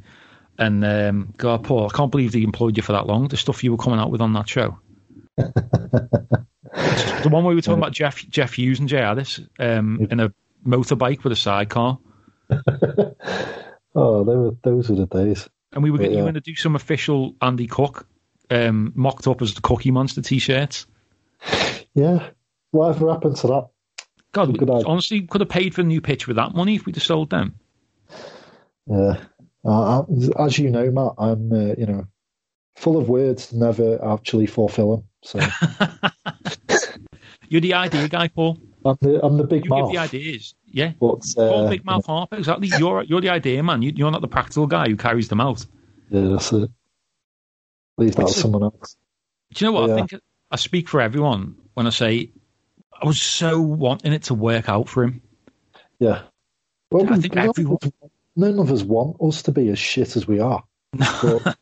[0.58, 3.28] and um, God, Paul, I can't believe they employed you for that long.
[3.28, 4.78] The stuff you were coming out with on that show.
[5.36, 6.46] the
[7.30, 10.32] one where we were talking about Jeff Jeff Hughes and Jay Harris um, in a
[10.66, 11.98] motorbike with a sidecar.
[13.94, 15.48] Oh, they were, those were the days.
[15.72, 16.08] And we were Yeah.
[16.08, 18.06] you going to do some official Andy Cook,
[18.50, 20.86] um, mocked up as the Cookie Monster t-shirts.
[21.94, 22.30] Yeah.
[22.70, 23.68] Whatever happened to that?
[24.32, 26.96] God, we honestly could have paid for a new pitch with that money if we'd
[26.96, 27.56] have sold them.
[28.86, 29.18] Yeah.
[29.64, 32.06] Uh, I- as you know, Matt, I'm uh, you know
[32.76, 35.04] full of words, never actually fulfil them.
[35.22, 35.38] So
[37.48, 38.58] You're the idea guy, Paul.
[38.84, 39.92] I'm the, I'm the big You mouth.
[39.92, 40.54] give the ideas.
[40.66, 40.92] Yeah.
[40.98, 42.36] But, uh, Big Mouth Harper.
[42.36, 42.68] Exactly.
[42.78, 43.82] You're you're the idea man.
[43.82, 45.64] You, you're not the practical guy who carries them out.
[46.10, 46.70] Yeah, that's it.
[47.98, 48.96] Leave that to someone else.
[49.54, 49.90] Do you know what?
[49.90, 50.14] I think
[50.50, 52.30] I speak for everyone when I say
[53.00, 55.20] I was so wanting it to work out for him.
[55.98, 56.22] Yeah.
[56.90, 57.78] Well, I think everyone-
[58.36, 60.62] none of us want us to be as shit as we are.
[60.92, 61.56] But,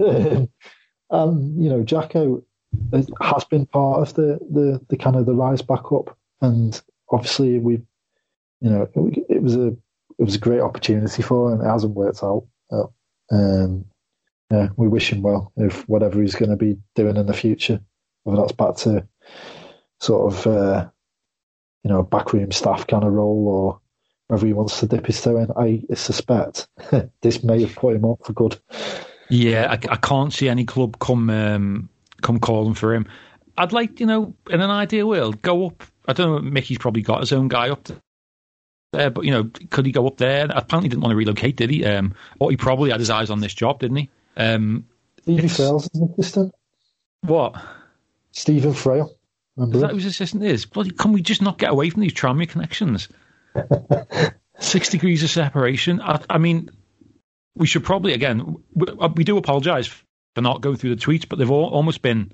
[0.00, 0.48] um,
[1.10, 2.42] and, you know, Jacko
[3.20, 6.16] has been part of the, the, the kind of the rise back up.
[6.40, 6.80] And
[7.10, 7.74] obviously, we,
[8.60, 9.76] you know, it, it was a
[10.18, 11.62] it was a great opportunity for him.
[11.62, 12.46] It hasn't worked out.
[13.30, 13.86] Um,
[14.50, 17.80] yeah, we wish him well if whatever he's going to be doing in the future,
[18.24, 19.06] whether that's back to
[20.00, 20.88] sort of uh,
[21.84, 23.80] you know backroom staff kind of role or
[24.30, 25.50] whether he wants to dip his toe in.
[25.56, 26.68] I suspect
[27.22, 28.58] this may have put him off for good.
[29.28, 31.88] Yeah, I, I can't see any club come um,
[32.22, 33.06] come calling for him.
[33.58, 35.82] I'd like, you know, in an ideal world, go up.
[36.06, 36.50] I don't know.
[36.50, 37.88] Micky's probably got his own guy up
[38.92, 40.46] there, but you know, could he go up there?
[40.50, 41.84] Apparently, he didn't want to relocate, did he?
[41.84, 44.08] Um, or he probably had his eyes on this job, didn't he?
[44.36, 44.86] Um,
[45.26, 46.54] It's- Frail's an assistant.
[47.22, 47.54] what?
[48.32, 49.14] Stephen Frail.
[49.58, 50.64] Is that who his assistant is?
[50.64, 53.08] Bloody, can we just not get away from these Tranmere connections?
[54.58, 56.00] Six degrees of separation.
[56.02, 56.70] I, I mean,
[57.54, 58.56] we should probably again.
[58.74, 58.86] We,
[59.16, 62.30] we do apologise for not going through the tweets, but they've all, almost been,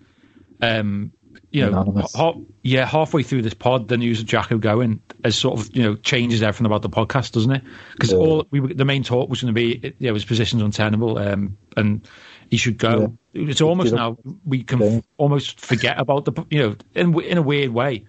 [0.61, 1.12] um,
[1.50, 2.14] you know, Anonymous.
[2.14, 5.85] ha- yeah, halfway through this pod, the news of Jacko going as sort of you
[5.85, 7.62] know changes everything about the podcast, doesn't it?
[7.92, 8.18] Because Yeah.
[8.18, 11.57] all we the main talk was going to be, you know, his position's untenable, um,
[11.76, 12.07] and
[12.50, 13.16] he should go.
[13.35, 14.87] It's almost now we can Yeah.
[14.98, 18.05] f- almost forget about the you know in in a weird way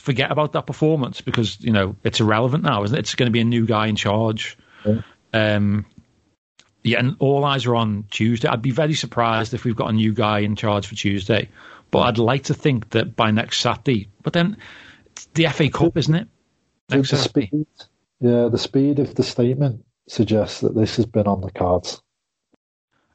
[0.00, 3.00] forget about that performance because you know it's irrelevant now, isn't it?
[3.00, 4.56] It's going to be a new guy in charge.
[4.84, 5.00] Yeah.
[5.32, 5.86] Um,
[6.82, 8.48] yeah, and all eyes are on Tuesday.
[8.48, 11.48] I'd be very surprised if we've got a new guy in charge for Tuesday,
[11.90, 14.08] but I'd like to think that by next Saturday.
[14.22, 14.56] But then
[15.12, 16.28] it's the FA Cup, isn't it?
[16.88, 17.46] Next the Saturday.
[17.48, 17.66] speed,
[18.20, 22.02] yeah, the speed of the statement suggests that this has been on the cards.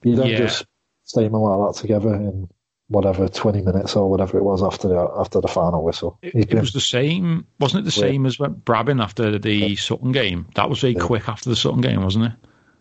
[0.04, 0.38] You don't Yeah.
[0.38, 0.66] just
[1.04, 2.48] statement like that together in
[2.88, 6.20] whatever twenty minutes or whatever it was after the after the final whistle.
[6.22, 7.92] It, it was the same, wasn't it?
[7.92, 8.08] The Yeah.
[8.12, 10.48] same as when Brabin after the Sutton game.
[10.56, 11.02] That was very Yeah.
[11.06, 12.32] quick after the Sutton game, wasn't it?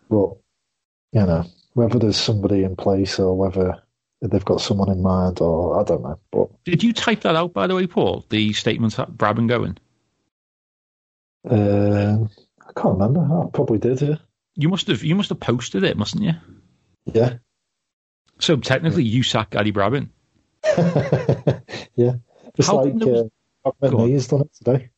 [0.09, 0.29] but
[1.13, 3.81] you know whether there's somebody in place or whether
[4.21, 6.19] they've got someone in mind or I don't know.
[6.31, 8.25] But Did you type that out, by the way, Paul?
[8.29, 9.77] The statement at Brabin going.
[11.49, 12.29] um,
[12.67, 13.21] I can't remember.
[13.21, 14.01] I probably did.
[14.01, 14.15] Yeah.
[14.55, 15.03] You must have.
[15.03, 16.33] You must have posted it, mustn't you?
[17.05, 17.37] Yeah.
[18.39, 20.09] So technically, you sack Gary Brabin.
[21.95, 22.13] yeah.
[22.55, 23.29] Just How like was-
[23.65, 24.17] uh, on.
[24.17, 24.89] Done it today.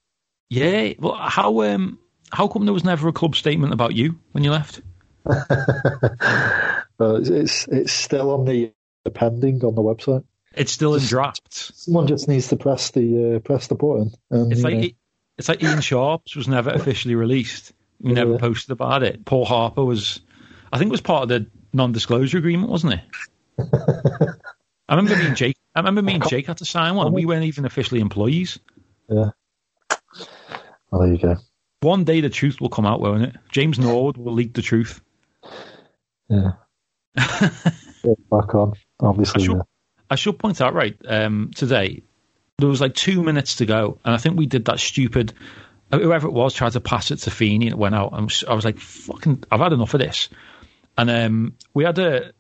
[0.49, 0.93] Yeah.
[0.99, 1.99] Well, how um
[2.31, 4.81] how come there was never a club statement about you when you left?
[6.99, 8.71] It's, it's still on the
[9.13, 10.23] pending on the website.
[10.55, 11.71] It's still in drafts.
[11.75, 14.11] Someone just needs to press the uh, press the button.
[14.31, 14.89] And, It's like know,
[15.37, 17.73] it's like Ian Sharps was never officially released.
[17.99, 18.37] We never Yeah.
[18.39, 19.25] posted about it.
[19.25, 20.21] Paul Harper was,
[20.73, 21.47] I think, was part of the
[21.77, 22.99] non-disclosure agreement, wasn't it?
[24.89, 25.57] I remember me and Jake.
[25.73, 27.13] I remember me and Jake had to sign one.
[27.13, 28.59] We weren't even officially employees.
[29.09, 29.29] yeah.
[30.91, 31.35] Well, there you go.
[31.81, 33.35] One day the truth will come out, won't it?
[33.51, 35.01] James Norwood will leak the truth.
[36.29, 36.51] Yeah.
[37.15, 38.73] Back on.
[38.99, 39.61] Obviously, I should, yeah.
[40.09, 42.03] I should point out, right, um, today,
[42.57, 45.31] there was like two minutes to go, and I think we did that stupid,
[45.89, 48.11] whoever it was tried to pass it to Feeney, and it went out.
[48.11, 50.27] Was, I was like, fucking, I've had enough of this.
[50.97, 52.31] And um, we had a,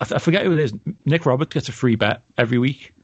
[0.00, 0.72] I, th- I forget who it is,
[1.04, 2.94] Nick Roberts gets a free bet every week.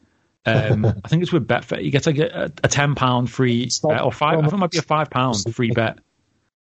[0.47, 1.85] Um, I think it's with Betfair.
[1.85, 4.79] You get like a, a £10 free bet, or five, I think it might be
[4.79, 5.99] a £5 free bet.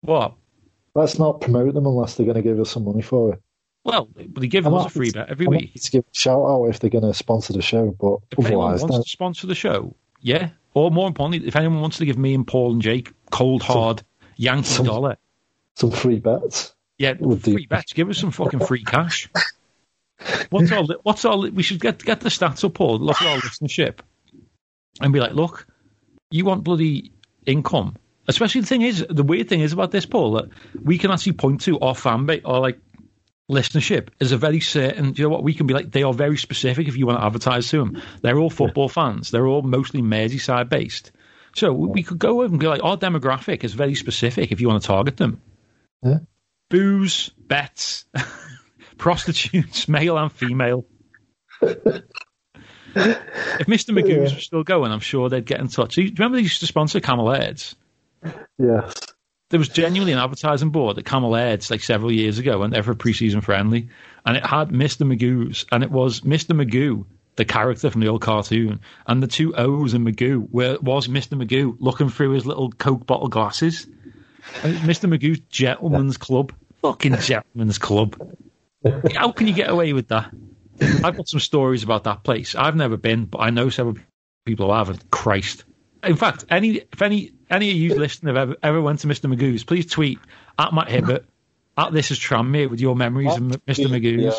[0.01, 0.35] What?
[0.95, 3.43] Let's not promote them unless they're going to give us some money for it.
[3.85, 5.75] Well, they give I'm us a free to- bet every I'm week.
[5.75, 8.67] to give a shout out if they're going to sponsor the show, but If anyone
[8.79, 9.03] wants no.
[9.03, 10.51] to sponsor the show, yeah.
[10.75, 14.03] Or more importantly, if anyone wants to give me and Paul and Jake cold hard
[14.37, 15.17] Yankee some- dollar,
[15.75, 16.75] some free bets.
[16.99, 17.93] Yeah, free bets.
[17.93, 19.29] Give us some fucking free cash.
[20.51, 20.87] What's all?
[21.03, 21.49] What's all?
[21.51, 22.99] We should get get the stats up, Paul.
[22.99, 23.99] Look at our listenership,
[25.01, 25.67] and be like, look,
[26.31, 27.13] you want bloody
[27.47, 27.97] income.
[28.29, 30.51] Especially the thing is, the weird thing is about this, Paul, that
[30.81, 32.79] we can actually point to our fan base or like
[33.51, 35.15] listenership is a very certain.
[35.15, 35.43] You know what?
[35.43, 36.87] We can be like, they are very specific.
[36.87, 39.33] If you want to advertise to them, they're all football fans.
[39.33, 41.11] They're all mostly Merseyside based.
[41.57, 44.53] So we we could go over and be like, our demographic is very specific.
[44.53, 45.43] If you want to target them,
[46.03, 46.19] Yeah.
[46.73, 48.07] Booze, bets,
[48.99, 50.87] prostitutes, male and female.
[51.61, 52.03] if
[53.67, 53.91] Mr.
[53.91, 54.35] Magoo's Yeah.
[54.37, 55.95] was still going, I'm sure they'd get in touch.
[55.97, 57.63] Do you remember they used to sponsor Cammell Laird?
[58.59, 58.95] Yes.
[59.51, 62.95] There was genuinely an advertising board at Cammell Laird like several years ago, and ever
[62.95, 63.91] pre-season friendly,
[64.25, 65.07] and it had Mr.
[65.07, 66.57] Magoo's, and it was Mr.
[66.57, 67.05] Magoo
[67.37, 71.37] the character from the old cartoon, and the two O's in Magoo where was Mister
[71.37, 73.87] Magoo looking through his little Coke bottle glasses.
[74.63, 76.53] Uh, Mister Magoo's Gentleman's Club,
[76.83, 78.37] fucking Gentleman's Club.
[79.15, 80.31] How can you get away with that?
[80.81, 82.55] I've got some stories about that place.
[82.55, 83.97] I've never been, but I know several
[84.45, 84.91] people who have.
[84.91, 85.65] And Christ.
[86.03, 89.33] In fact, any if any any of you listening have ever, ever went to Mr.
[89.33, 90.19] Magoo's, please tweet
[90.59, 91.25] at Matt Hibbert
[91.79, 93.87] at This Is Tranmere with your memories of Mr.
[93.87, 94.35] Magoo's.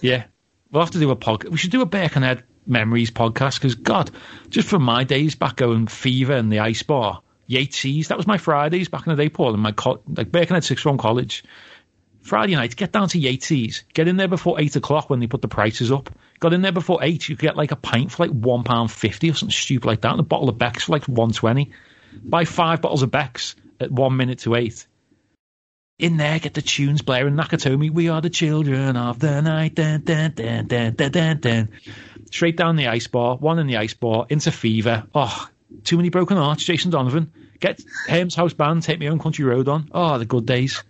[0.00, 0.24] Yeah,
[0.70, 1.50] we'll have to do a podcast.
[1.50, 4.10] We should do a Birkenhead memories podcast because God,
[4.50, 8.08] just from my days back going fever and the ice bar, Yates's.
[8.08, 9.54] That was my Fridays back in the day, Paul.
[9.54, 11.44] In my co- like Birkenhead sixth form college,
[12.22, 13.84] Friday night, get down to Yates's.
[13.94, 16.10] Get in there before eight o'clock when they put the prices up.
[16.40, 18.90] Got in there before eight, you could get like a pint for like one pound
[18.90, 21.72] fifty or something stupid like that, and a bottle of Beck's for like one twenty.
[22.22, 24.86] Buy five bottles of Beck's at one minute to eight.
[25.98, 27.34] In there, get the tunes blaring.
[27.34, 29.76] Nakatomi, we are the children of the night.
[29.76, 31.68] Dun, dun, dun, dun, dun, dun, dun.
[32.30, 35.06] Straight down the ice bar, one in the ice bar, into Fever.
[35.14, 35.48] Oh,
[35.84, 36.64] too many broken hearts.
[36.64, 37.32] Jason Donovan.
[37.62, 39.88] Get Hermes House Band, take me on Country Road on.
[39.92, 40.82] Oh, the good days.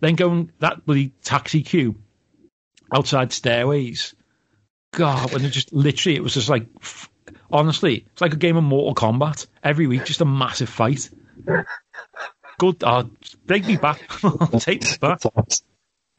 [0.00, 1.96] Then go going that bloody taxi queue
[2.94, 4.14] outside stairways.
[4.92, 6.66] God, when it just literally, it was just like,
[7.50, 11.08] honestly, it's like a game of Mortal Kombat every week, just a massive fight.
[12.58, 13.04] Good, uh,
[13.48, 14.02] take me back,
[14.58, 15.22] take me back.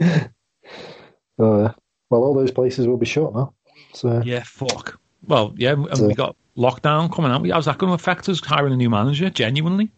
[0.02, 1.74] Uh,
[2.10, 3.54] well, all those places will be shut now.
[3.94, 5.00] So Yeah, fuck.
[5.28, 7.48] Well, yeah, and we got lockdown coming out.
[7.50, 9.30] How's that going to affect us hiring a new manager?
[9.30, 9.92] Genuinely,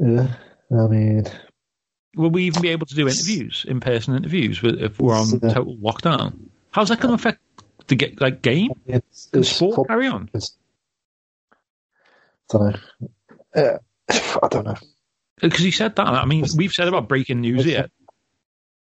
[0.00, 0.28] yeah,
[0.70, 1.24] I mean,
[2.16, 5.52] will we even be able to do interviews, in-person interviews, if we're on Yeah.
[5.54, 6.34] total lockdown?
[6.70, 7.40] How's that going to affect
[7.86, 8.70] the get like game?
[8.86, 10.28] it's, The it's sport carry on.
[10.34, 10.56] It's,
[12.50, 13.08] don't know.
[13.54, 13.78] Uh,
[14.42, 14.76] I don't know.
[15.40, 16.06] Because he said that.
[16.06, 17.88] I mean, we've said about breaking news here.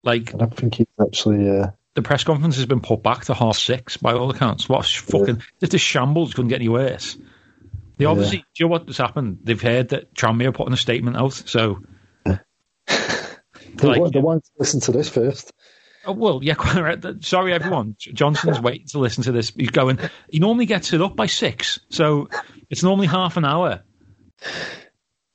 [0.04, 1.48] Like I don't think he's actually.
[1.48, 4.68] Uh, the press conference has been put back to half six by all accounts.
[4.68, 7.18] What fucking just a shambles couldn't get any worse.
[7.96, 9.38] They obviously, do you know what has happened?
[9.42, 11.32] They've heard that Tranmere are putting a statement out.
[11.32, 11.80] So,
[12.24, 12.38] they,
[13.82, 15.52] Like- want, they want to listen to this first.
[16.06, 17.24] oh, well, yeah, quite right.
[17.24, 17.96] Sorry, everyone.
[17.98, 19.50] Johnson's waiting to listen to this.
[19.56, 19.98] He's going.
[20.30, 22.28] He normally gets it up by six, so
[22.70, 23.82] it's normally half an hour.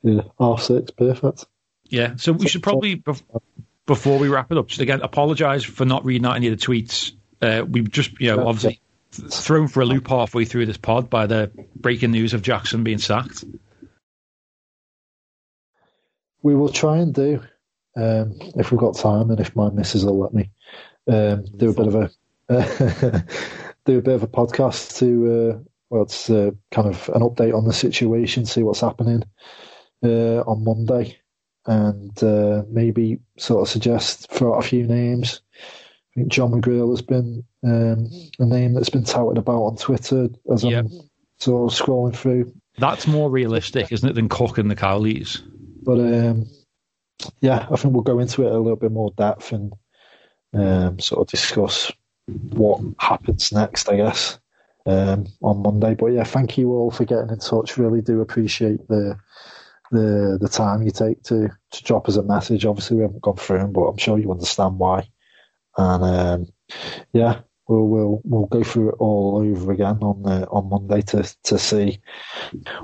[0.02, 1.46] Yeah, half six, perfect.
[1.90, 3.04] Yeah, so we should probably
[3.86, 6.66] before we wrap it up, just again apologise for not reading out any of the
[6.66, 7.14] tweets.
[7.42, 8.80] Uh, we've just, you know, obviously
[9.12, 12.98] thrown for a loop halfway through this pod by the breaking news of Jackson being
[12.98, 13.44] sacked.
[16.42, 17.42] We will try and do,
[17.96, 20.50] um, if we've got time and if my missus will let me,
[21.08, 22.10] um, do a bit of a
[23.86, 27.56] do a bit of a podcast to uh, well, it's uh, kind of an update
[27.56, 29.24] on the situation, see what's happening
[30.04, 31.20] uh, on Monday,
[31.66, 35.42] and uh, maybe sort of suggest throw out a few names.
[36.16, 40.30] I think John McGreal has been um, a name that's been touted about on Twitter
[40.52, 40.86] as Yep.
[40.86, 40.92] I'm
[41.40, 42.54] sort of scrolling through.
[42.78, 45.42] That's more realistic, isn't it, than Cook and the Cowleys?
[45.84, 46.48] But um,
[47.42, 49.74] yeah, I think we'll go into it a little bit more depth and
[50.54, 51.92] um, sort of discuss
[52.28, 54.40] what happens next, I guess,
[54.86, 55.96] um, on Monday.
[55.96, 57.78] But yeah, thank you all for getting in touch.
[57.78, 59.18] Really do appreciate the
[59.94, 62.66] the the time you take to to drop us a message.
[62.66, 65.08] Obviously, we haven't gone through them, but I'm sure you understand why.
[65.78, 66.48] And um,
[67.14, 71.24] yeah, we'll we'll we'll go through it all over again on uh, on Monday to
[71.44, 72.00] to see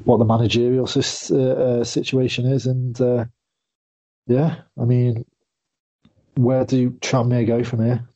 [0.06, 3.26] what the managerial uh, uh, situation is, and uh,
[4.28, 5.26] yeah, I mean,
[6.36, 8.08] where do Tranmere go from here?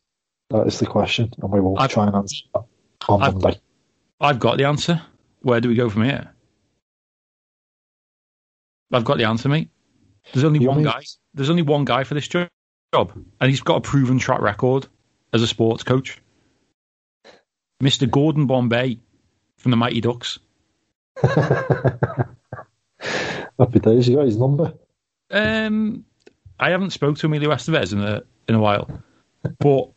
[0.49, 2.63] That is the question, and we will I've- try and answer that
[3.09, 3.59] on I've- Monday.
[4.21, 5.01] I've got the answer.
[5.41, 6.32] Where do we go from here?
[8.93, 9.69] I've got the answer, mate.
[10.31, 11.03] There's only one guy.
[11.33, 12.45] There's only one guy for this job,
[12.93, 14.87] and he's got a proven track record
[15.33, 16.21] as a sports coach.
[17.81, 18.09] Mr.
[18.09, 18.99] Gordon Bombay
[19.57, 20.39] from the Mighty Ducks.
[21.21, 22.27] Happy
[23.81, 24.07] days.
[24.07, 24.73] You got his number.
[25.29, 26.05] Um,
[26.59, 28.89] I haven't spoke to Emilio Estevez in a in a while,
[29.59, 29.91] but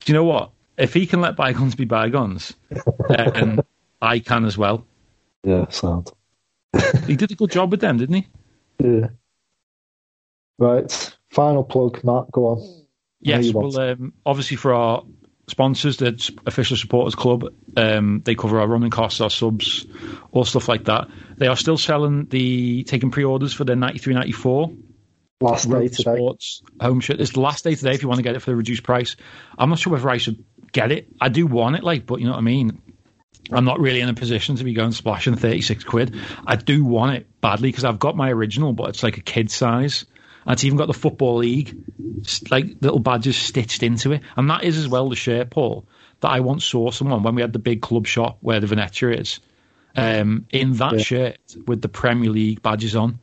[0.00, 0.50] do you know what?
[0.76, 2.54] If he can let bygones be bygones,
[3.08, 3.60] then
[4.02, 4.84] I can as well.
[5.44, 6.10] Yeah, sound.
[7.06, 8.26] He did a good job with them, didn't he?
[8.78, 9.08] Yeah.
[10.58, 11.16] Right.
[11.30, 12.30] Final plug, Matt.
[12.32, 12.86] Go on.
[13.20, 15.02] Yes, well, um, obviously for our
[15.48, 17.44] sponsors, the official supporters club,
[17.76, 19.86] um, they cover our running costs, our subs,
[20.32, 21.08] all stuff like that.
[21.36, 24.70] They are still selling the taking pre-orders for their 93, 94
[25.40, 26.16] Last day today.
[26.16, 27.20] Sports home shirt.
[27.20, 29.16] It's the last day today if you want to get it for the reduced price.
[29.58, 30.42] I'm not sure whether I should
[30.72, 31.08] get it.
[31.20, 32.80] I do want it, like, but you know what I mean.
[33.52, 36.14] I'm not really in a position to be going splashing 36 quid.
[36.46, 39.50] I do want it badly because I've got my original, but it's like a kid
[39.50, 40.04] size.
[40.44, 41.76] And it's even got the Football League,
[42.50, 44.22] like little badges stitched into it.
[44.36, 45.86] And that is as well the shirt, Paul.
[46.20, 49.10] that I once saw someone when we had the big club shop where the Venetia
[49.20, 49.38] is,
[49.96, 51.02] um, in that Yeah.
[51.02, 53.18] shirt with the Premier League badges on.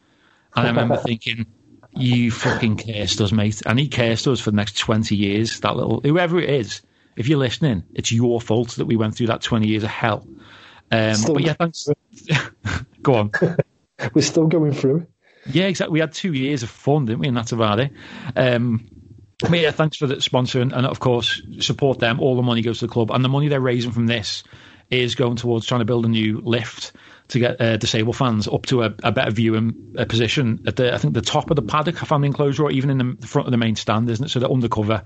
[0.55, 1.47] And I remember thinking,
[1.95, 3.61] you fucking cursed us, mate.
[3.65, 5.59] And he cursed us for the next 20 years.
[5.61, 6.81] That little, whoever it is,
[7.15, 10.27] if you're listening, it's your fault that we went through that 20 years of hell.
[10.91, 11.87] Um, but yeah, thanks.
[13.01, 13.31] Go on.
[14.13, 15.07] We're still going through.
[15.45, 15.93] Yeah, exactly.
[15.93, 17.27] We had two years of fun, didn't we?
[17.27, 17.91] And that's about it.
[18.35, 18.89] Um,
[19.39, 22.19] but yeah, thanks for the sponsoring, and of course, support them.
[22.19, 24.43] All the money goes to the club, and the money they're raising from this
[24.89, 26.93] is going towards trying to build a new lift
[27.29, 30.93] to get uh, disabled fans up to a, a better viewing uh, position at the
[30.93, 33.47] I think the top of the paddock, the enclosure, or even in the, the front
[33.47, 34.29] of the main stand, isn't it?
[34.29, 35.03] So they're undercover.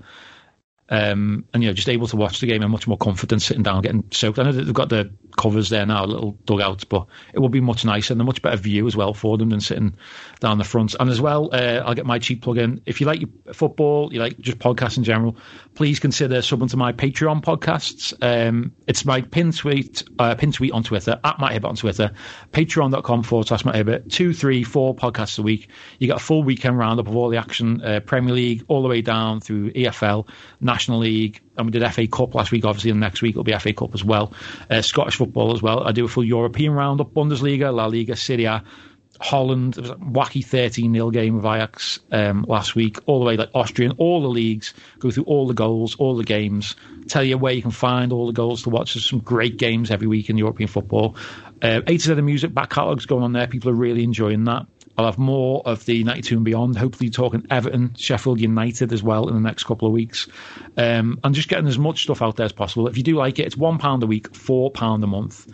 [0.90, 3.62] Um, and you know, just able to watch the game and much more confident sitting
[3.62, 4.38] down, getting soaked.
[4.38, 7.48] I know that they've got the covers there now, a little dugouts, but it will
[7.48, 9.94] be much nicer and a much better view as well for them than sitting
[10.40, 10.94] down the front.
[11.00, 12.82] And as well, uh, I'll get my cheap plug in.
[12.84, 13.22] If you like
[13.54, 15.36] football, you like just podcasts in general,
[15.74, 18.12] please consider subbing to my Patreon podcasts.
[18.20, 22.10] Um, it's my pin tweet, uh, pin tweet on Twitter, at Matt Hibbert on Twitter,
[22.52, 25.68] patreon.com forward slash Matt Hibbert, two, three, four podcasts a week.
[26.00, 28.88] You get a full weekend roundup of all the action, uh, Premier League, all the
[28.88, 30.28] way down through EFL,
[30.60, 33.56] National League, and we did FA Cup last week, obviously, and next week it'll be
[33.58, 34.32] FA Cup as well.
[34.70, 35.86] Uh, Scottish football as well.
[35.86, 38.64] I do a full European roundup, Bundesliga, La Liga, Serie A,
[39.20, 39.76] Holland.
[39.76, 43.36] It was a wacky 13 0 game with Ajax um, last week, all the way
[43.36, 46.76] like Austrian, all the leagues, go through all the goals, all the games,
[47.08, 48.94] tell you where you can find all the goals to watch.
[48.94, 51.16] There's some great games every week in European football.
[51.60, 53.48] Uh, 80 of the music back catalogues going on there.
[53.48, 54.66] People are really enjoying that.
[54.98, 59.28] I'll have more of the 92 and beyond, hopefully talking Everton, Sheffield United as well
[59.28, 60.26] in the next couple of weeks.
[60.76, 62.88] Um, and just getting as much stuff out there as possible.
[62.88, 65.46] If you do like it, it's £1 a week, £4 a month.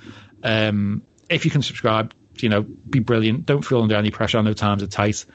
[0.42, 3.44] Um, if you can subscribe, you know, be brilliant.
[3.44, 4.38] Don't feel under any pressure.
[4.38, 5.26] I know times are tight.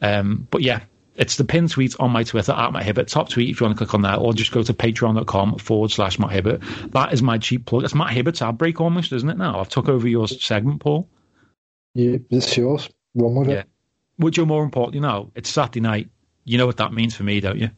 [0.00, 0.80] Um, but yeah,
[1.14, 3.06] it's the pin tweet on my Twitter at Matt Hibbert.
[3.06, 5.92] Top tweet if you want to click on that, or just go to patreon.com forward
[5.92, 6.62] slash Matt Hibbert.
[6.92, 7.84] That is my cheap plug.
[7.84, 9.60] It's Matt Hibbert's ad break almost, isn't it now?
[9.60, 11.08] I've took over your segment, Paul.
[11.94, 12.88] Yeah, it's yours.
[13.14, 13.54] Run with Yeah.
[13.60, 13.68] it.
[14.16, 16.08] Which are more important, you know, it's Saturday night.
[16.44, 17.70] You know what that means for me, don't you?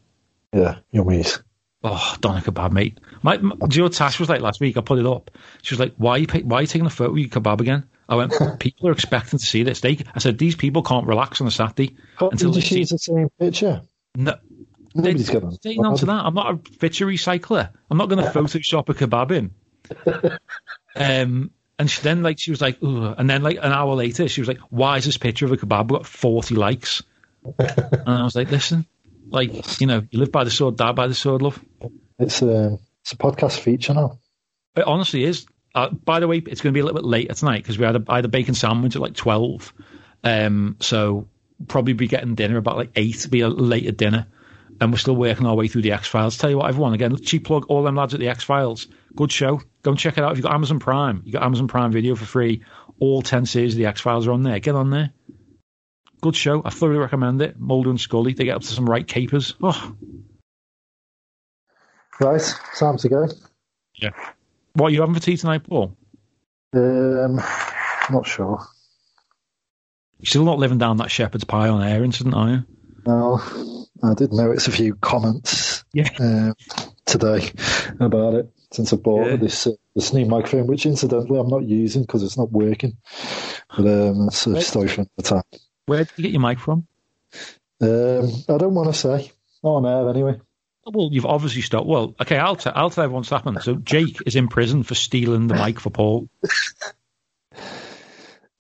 [0.52, 1.42] Yeah, your yummies.
[1.82, 2.98] Oh, doner kebab, mate.
[3.22, 4.76] My, my, do you know what Tash was like last week?
[4.76, 5.30] I put it up.
[5.62, 7.60] She was like, "Why are you, why are you taking a photo of your kebab
[7.60, 11.06] again?" I went, "People are expecting to see this." They, I said, "These people can't
[11.06, 13.82] relax on a Saturday Can't until you they see." the same picture?
[14.16, 14.36] No,
[14.94, 16.24] Nobody's going staying on to that.
[16.24, 17.70] I'm not a picture recycler.
[17.90, 19.50] I'm not going to Photoshop a kebab in.
[20.96, 23.14] Um, and she, then like she was like, Ugh.
[23.18, 25.56] and then like an hour later, she was like, "Why is this picture of a
[25.56, 27.02] kebab got 40 likes?"
[27.58, 28.86] and I was like, "Listen,
[29.28, 31.62] like you know, you live by the sword, die by the sword, love."
[32.18, 34.18] It's a, it's a podcast feature now.
[34.76, 35.46] It honestly is.
[35.74, 37.84] Uh, by the way, it's going to be a little bit later tonight because we
[37.84, 39.72] had a, I had a bacon sandwich at like 12.
[40.22, 41.28] Um, so
[41.66, 44.26] probably be getting dinner about like 8, be a later dinner.
[44.80, 46.38] And we're still working our way through the X Files.
[46.38, 48.86] Tell you what, everyone, again, cheap plug, all them lads at the X Files.
[49.14, 49.60] Good show.
[49.84, 50.32] Go and check it out.
[50.32, 52.62] If you've got Amazon Prime, you got Amazon Prime Video for free.
[52.98, 54.58] All 10 series of the X Files are on there.
[54.58, 55.12] Get on there.
[56.22, 56.62] Good show.
[56.64, 57.60] I thoroughly recommend it.
[57.60, 59.54] Mulder and Scully, they get up to some right capers.
[59.62, 59.94] Oh,
[62.20, 62.42] Right,
[62.78, 63.28] time to go.
[63.96, 64.10] yeah.
[64.74, 65.96] What are you having for tea tonight, Paul?
[66.72, 67.36] Um,
[68.10, 68.60] not sure.
[70.20, 72.64] You're still not living down that shepherd's pie on air incident, are you?
[73.06, 73.40] No,
[74.02, 76.08] I did notice a few comments Yeah.
[76.20, 76.54] um,
[77.04, 77.50] today
[78.00, 79.36] about it since I bought Yeah.
[79.36, 82.96] this uh, this new microphone, which incidentally I'm not using because it's not working.
[83.76, 85.42] But um, that's a story for the time.
[85.86, 86.86] Where did you get your mic from?
[87.80, 89.30] Um, I don't want to say.
[89.62, 90.40] Oh, no, anyway.
[90.86, 91.86] Well, you've obviously stopped.
[91.86, 93.62] Well, okay, I'll, t- I'll tell everyone what's happened.
[93.62, 96.28] So Jake is in prison for stealing the mic for Paul.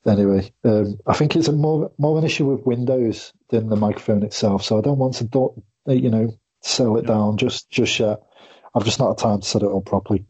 [0.06, 4.22] Anyway, um, I think it's a more more an issue with Windows than the microphone
[4.22, 4.62] itself.
[4.62, 8.20] So I don't want to, do, you know, sell it down just just yet.
[8.74, 10.24] I've just not had time to set it up properly.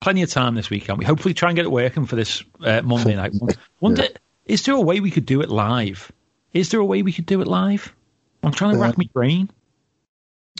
[0.00, 0.98] Plenty of time this weekend.
[0.98, 3.34] We hopefully try and get it working for this uh, Monday night.
[3.80, 4.04] Wonder,
[4.46, 6.10] is there a way we could do it live?
[6.52, 7.94] Is there a way we could do it live?
[8.42, 9.48] I'm trying to rack my brain.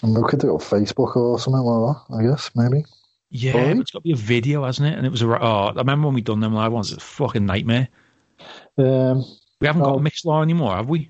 [0.02, 2.16] And we could do it on Facebook or something like that.
[2.16, 2.84] I guess maybe.
[3.30, 4.96] Yeah, but it's got to be a video, hasn't it?
[4.96, 5.26] And it was a.
[5.26, 6.92] Oh, I remember when we done them live ones.
[6.92, 7.88] It's a fucking nightmare.
[8.78, 9.24] Um,
[9.60, 11.08] We haven't got a mixed law anymore, have we?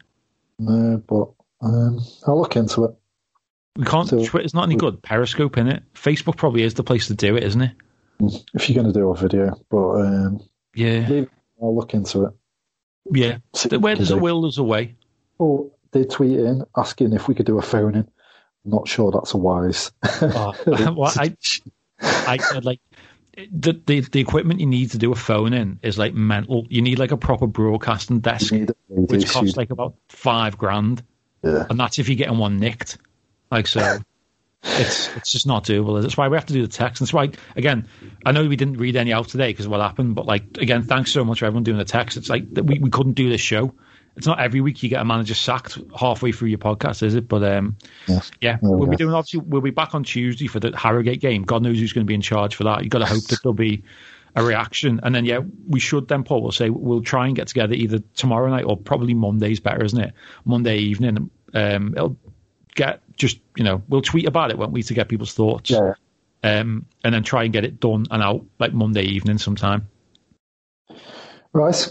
[0.59, 1.31] no, but
[1.67, 2.95] um, I'll look into it.
[3.77, 4.09] We can't.
[4.09, 5.03] So- Twitter's not any good.
[5.03, 5.83] Periscope in it.
[5.95, 7.73] Facebook probably is the place to do it, isn't it?
[8.55, 9.57] if you're going to do a video.
[9.69, 10.41] But um,
[10.75, 12.33] Yeah, leave, I'll look into it.
[13.11, 13.39] yeah.
[13.55, 14.95] See Where there's a will, there's a way.
[15.41, 18.09] Oh, they tweet in asking if we could do a phone in.
[18.65, 19.91] Not sure that's a wise.
[20.21, 21.35] Oh, well, I,
[22.01, 22.81] I said like
[23.35, 26.67] the, the the equipment you need to do a phone in is like mental.
[26.69, 30.57] You need like a proper broadcasting desk, Need a radio which costs like about five
[30.59, 31.03] grand,
[31.43, 31.67] yeah.
[31.69, 32.99] and that's if you're getting one nicked.
[33.53, 33.99] Like so,
[34.65, 36.01] it's it's just not doable.
[36.01, 37.03] That's why we have to do the text.
[37.03, 37.87] And that's why again,
[38.25, 40.15] I know we didn't read any out today because of what happened.
[40.15, 42.17] But like again, thanks so much for everyone doing the text.
[42.17, 43.75] It's like we we couldn't do this show.
[44.17, 47.29] It's not every week you get a manager sacked halfway through your podcast, is it?
[47.29, 47.77] But um,
[48.07, 51.43] yeah, yeah we'll be doing obviously we'll be back on Tuesday for the Harrogate game.
[51.43, 52.83] God knows who's going to be in charge for that.
[52.83, 53.83] You've got to hope that there'll be
[54.35, 57.49] a reaction, and then yeah, we should then Paul will say we'll try and get
[57.49, 60.15] together either tomorrow night or probably Monday's better, isn't it?
[60.47, 61.31] Monday evening.
[61.53, 62.17] Um, it'll
[62.75, 65.71] get just you know we'll tweet about it, won't we, to get people's thoughts.
[65.71, 65.95] Yeah.
[66.45, 69.89] Um, and then try and get it done and out like Monday evening sometime.
[71.53, 71.89] Right.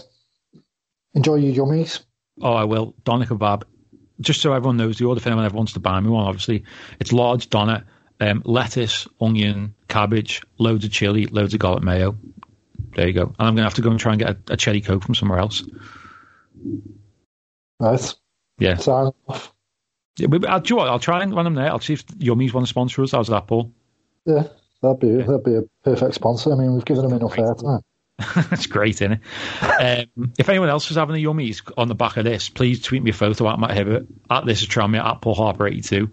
[1.14, 2.02] Enjoy your yummies.
[2.40, 2.94] Oh, I will.
[3.04, 3.62] Doner kebab.
[4.20, 6.64] Just so everyone knows the order, if anyone ever wants to buy me one, obviously,
[7.00, 7.84] it's large doner,
[8.20, 12.16] um, lettuce, onion, cabbage, loads of chili, loads of garlic mayo.
[12.94, 13.22] There you go.
[13.22, 15.02] And I'm going to have to go and try and get a, a cherry coke
[15.02, 15.64] from somewhere else.
[17.80, 18.14] Nice.
[18.58, 18.76] Yeah.
[18.76, 19.52] Sign off.
[20.16, 21.70] Yeah, I'll, do you what, I'll try and run them there.
[21.70, 23.12] I'll see if Yummies want to sponsor us.
[23.12, 23.72] How's that, Paul?
[24.26, 24.48] Yeah,
[24.82, 25.22] that'd be yeah.
[25.22, 26.52] that'd be a perfect sponsor.
[26.52, 27.80] I mean, we've given them enough airtime.
[28.50, 29.20] That's great, isn't
[29.62, 30.06] it?
[30.16, 33.02] um, if anyone else is having the yummies on the back of this, please tweet
[33.02, 36.10] me a photo at Matt Hibbert, at this is Tranmere, at Paul Harper 82.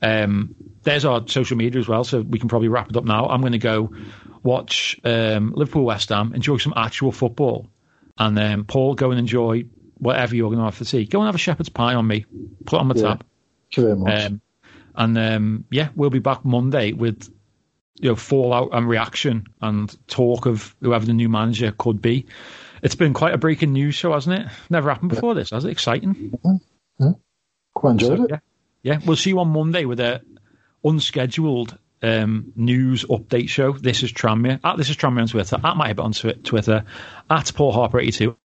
[0.00, 3.28] Um, there's our social media as well, so we can probably wrap it up now.
[3.28, 3.92] I'm going to go
[4.42, 7.66] watch um, Liverpool West Ham, enjoy some actual football,
[8.16, 9.64] and then Paul, go and enjoy
[9.98, 11.04] whatever you're going to have to see.
[11.04, 12.24] Go and have a shepherd's pie on me.
[12.64, 13.02] Put on my yeah.
[13.02, 13.24] tab.
[13.72, 14.24] Thank you very much.
[14.24, 14.40] Um,
[14.94, 17.32] and um, yeah, we'll be back Monday with
[18.00, 22.26] you know fallout and reaction and talk of whoever the new manager could be.
[22.82, 24.46] It's been quite a breaking news show, hasn't it?
[24.70, 25.34] Never happened before.
[25.34, 25.70] This, has it?
[25.70, 26.38] Exciting.
[26.44, 27.10] Mm-hmm.
[27.74, 28.30] Quite enjoyed so, it.
[28.30, 28.38] Yeah.
[28.82, 30.22] yeah, we'll see you on Monday with a
[30.84, 33.72] unscheduled um, news update show.
[33.72, 34.60] This is Tranmere.
[34.64, 35.56] At this is Tranmere on Twitter.
[35.62, 36.84] At my on Twitter.
[37.28, 38.36] At Paul Harper eighty two.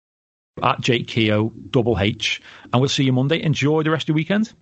[0.62, 2.42] At Jake Keogh double H.
[2.72, 3.42] And we'll see you Monday.
[3.42, 4.54] Enjoy the rest of the weekend.